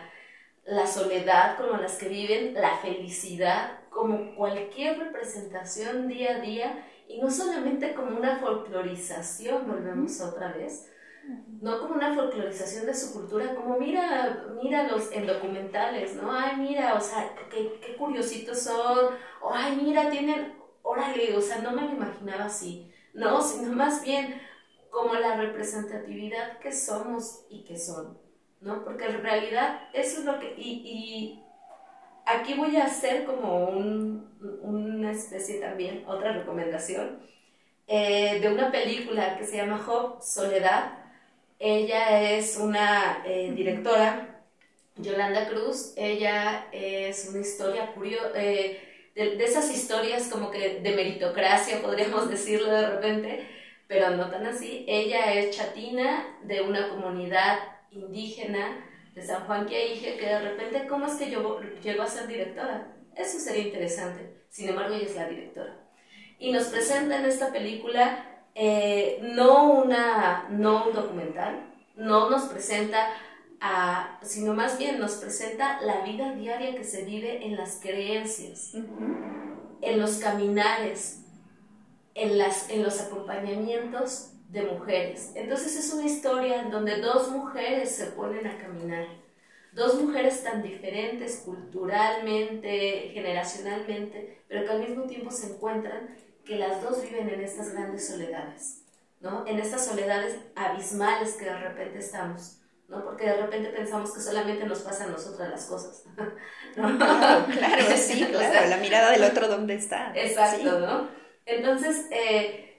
[0.65, 7.19] la soledad, como las que viven la felicidad, como cualquier representación día a día y
[7.21, 10.89] no solamente como una folclorización, volvemos otra vez,
[11.61, 16.31] no como una folclorización de su cultura, como mira, mira los en documentales, ¿no?
[16.31, 19.09] Ay, mira, o sea, qué, qué curiositos son,
[19.41, 24.03] o ay, mira, tienen, órale, o sea, no me lo imaginaba así, no, sino más
[24.03, 24.41] bien
[24.89, 28.17] como la representatividad que somos y que son,
[28.61, 28.83] ¿no?
[28.85, 31.40] Porque en realidad eso es lo que, y, y
[32.34, 34.29] aquí voy a hacer como un,
[34.61, 37.19] una especie también, otra recomendación,
[37.88, 40.93] eh, de una película que se llama Job, Soledad.
[41.59, 44.43] Ella es una eh, directora,
[44.97, 48.82] Yolanda Cruz, ella es una historia curiosa, eh,
[49.15, 53.47] de, de, esas historias como que de meritocracia, podríamos decirlo de repente,
[53.88, 54.86] pero no tan así.
[54.88, 57.59] Ella es chatina de una comunidad
[57.91, 62.07] indígena de San Juan que dije que de repente, ¿cómo es que yo llego a
[62.07, 62.95] ser directora?
[63.16, 64.41] Eso sería interesante.
[64.49, 65.78] Sin embargo, ella es la directora.
[66.39, 73.07] Y nos presenta en esta película eh, no, una, no un documental, no nos presenta
[73.59, 78.74] a, sino más bien nos presenta la vida diaria que se vive en las creencias,
[78.74, 81.24] en los caminares,
[82.16, 85.32] en, las, en los acompañamientos de mujeres.
[85.36, 89.08] Entonces es una historia en donde dos mujeres se ponen a caminar,
[89.72, 96.84] dos mujeres tan diferentes culturalmente, generacionalmente, pero que al mismo tiempo se encuentran que las
[96.84, 98.84] dos viven en estas grandes soledades,
[99.22, 99.47] ¿no?
[99.47, 102.58] En estas soledades abismales que de repente estamos.
[102.89, 103.06] ¿no?
[103.06, 106.04] Porque de repente pensamos que solamente nos pasan a nosotras las cosas.
[106.76, 106.97] ¿no?
[106.97, 108.70] Claro, claro, sí, claro.
[108.70, 110.12] la mirada del otro, ¿dónde está?
[110.14, 111.08] Exacto, ¿no?
[111.45, 112.70] Entonces, eh,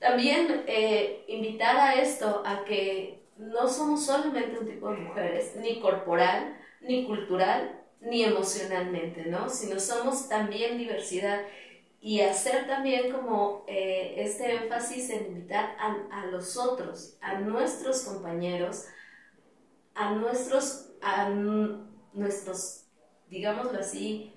[0.00, 5.80] también eh, invitar a esto, a que no somos solamente un tipo de mujeres, ni
[5.80, 9.48] corporal, ni cultural, ni emocionalmente, ¿no?
[9.48, 11.42] Sino somos también diversidad
[12.00, 18.02] y hacer también como eh, este énfasis en invitar a, a, los otros, a nuestros
[18.02, 18.86] compañeros,
[19.94, 21.28] a nuestros, a
[22.14, 22.86] nuestros,
[23.28, 24.32] digámoslo así,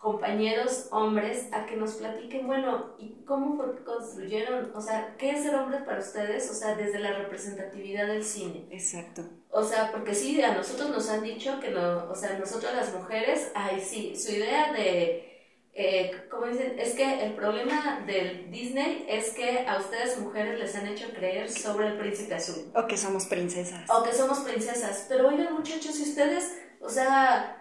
[0.00, 4.72] compañeros hombres a que nos platiquen, bueno, ¿y cómo construyeron?
[4.74, 6.50] O sea, ¿qué es ser hombre para ustedes?
[6.50, 8.66] O sea, desde la representatividad del cine.
[8.70, 9.22] Exacto.
[9.50, 12.94] O sea, porque sí, a nosotros nos han dicho que no, o sea, nosotros las
[12.94, 16.78] mujeres, ay, sí, su idea de, eh, ¿cómo dicen?
[16.78, 21.50] Es que el problema del Disney es que a ustedes mujeres les han hecho creer
[21.50, 22.72] sobre el príncipe azul.
[22.74, 23.84] O que somos princesas.
[23.90, 25.04] O que somos princesas.
[25.10, 27.59] Pero oigan, muchachos, si ustedes, o sea,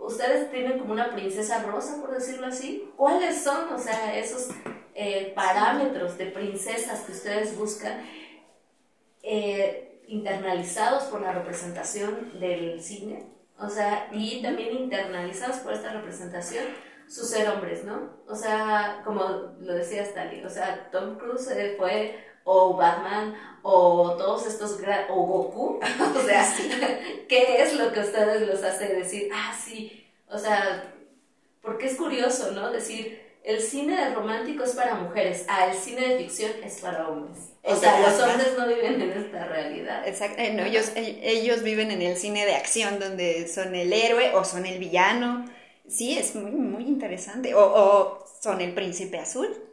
[0.00, 2.90] ustedes tienen como una princesa rosa, por decirlo así.
[2.96, 4.48] ¿Cuáles son, o sea, esos
[4.94, 8.04] eh, parámetros de princesas que ustedes buscan
[9.22, 13.26] eh, internalizados por la representación del cine?
[13.58, 16.64] O sea, y también internalizados por esta representación
[17.06, 18.22] su ser hombres, ¿no?
[18.28, 19.24] O sea, como
[19.60, 24.76] lo decía Stalin, o sea, Tom Cruise eh, fue o Batman o todos estos
[25.08, 25.78] o Goku,
[26.16, 26.52] o sea,
[27.28, 30.92] ¿qué es lo que a ustedes los hace decir, ah, sí, o sea,
[31.62, 32.72] porque es curioso, ¿no?
[32.72, 37.50] Decir, el cine romántico es para mujeres, ah, el cine de ficción es para hombres.
[37.62, 40.08] O sea, los hombres no viven en esta realidad.
[40.08, 43.92] Exacto, eh, no, ellos, eh, ellos viven en el cine de acción donde son el
[43.92, 45.48] héroe o son el villano.
[45.86, 47.54] Sí, es muy, muy interesante.
[47.54, 49.69] O, o son el príncipe azul.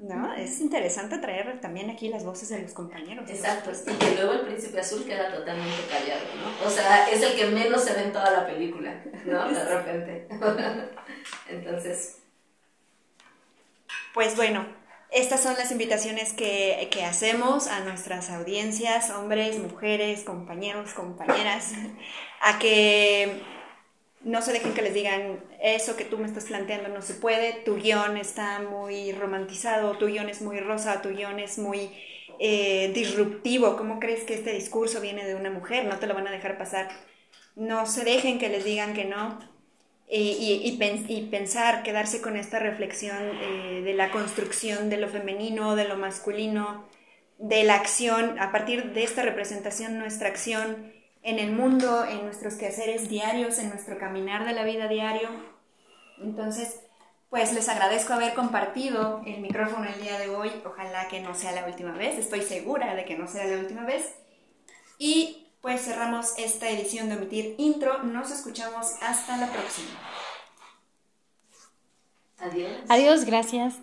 [0.00, 0.32] ¿No?
[0.34, 3.28] Es interesante traer también aquí las voces de los compañeros.
[3.28, 6.66] Exacto, y que luego el príncipe azul queda totalmente callado, ¿no?
[6.66, 9.52] O sea, es el que menos se ve en toda la película, ¿no?
[9.52, 10.28] De repente.
[11.48, 12.18] Entonces,
[14.14, 14.66] Pues bueno,
[15.10, 21.72] estas son las invitaciones que, que, hacemos a nuestras audiencias, hombres, mujeres, compañeros, compañeras,
[22.40, 23.42] a que
[24.22, 27.52] no se dejen que les digan eso que tú me estás planteando no se puede,
[27.64, 31.90] tu guion está muy romantizado, tu guion es muy rosa, tu guion es muy
[32.38, 35.84] eh, disruptivo, ¿cómo crees que este discurso viene de una mujer?
[35.84, 36.88] No te lo van a dejar pasar.
[37.54, 39.38] No se dejen que les digan que no.
[40.12, 40.76] Y,
[41.30, 46.88] pensar, quedarse con esta reflexión eh, de la construcción de lo femenino, de lo masculino,
[47.38, 50.92] de la acción, a partir de esta representación, nuestra acción
[51.22, 55.28] en el mundo, en nuestros quehaceres diarios, en nuestro caminar de la vida diario.
[56.18, 56.80] Entonces,
[57.28, 60.50] pues les agradezco haber compartido el micrófono el día de hoy.
[60.64, 63.84] Ojalá que no sea la última vez, estoy segura de que no sea la última
[63.84, 64.14] vez.
[64.98, 68.02] Y pues cerramos esta edición de Omitir Intro.
[68.02, 69.90] Nos escuchamos hasta la próxima.
[72.38, 72.72] Adiós.
[72.88, 73.74] Adiós, gracias.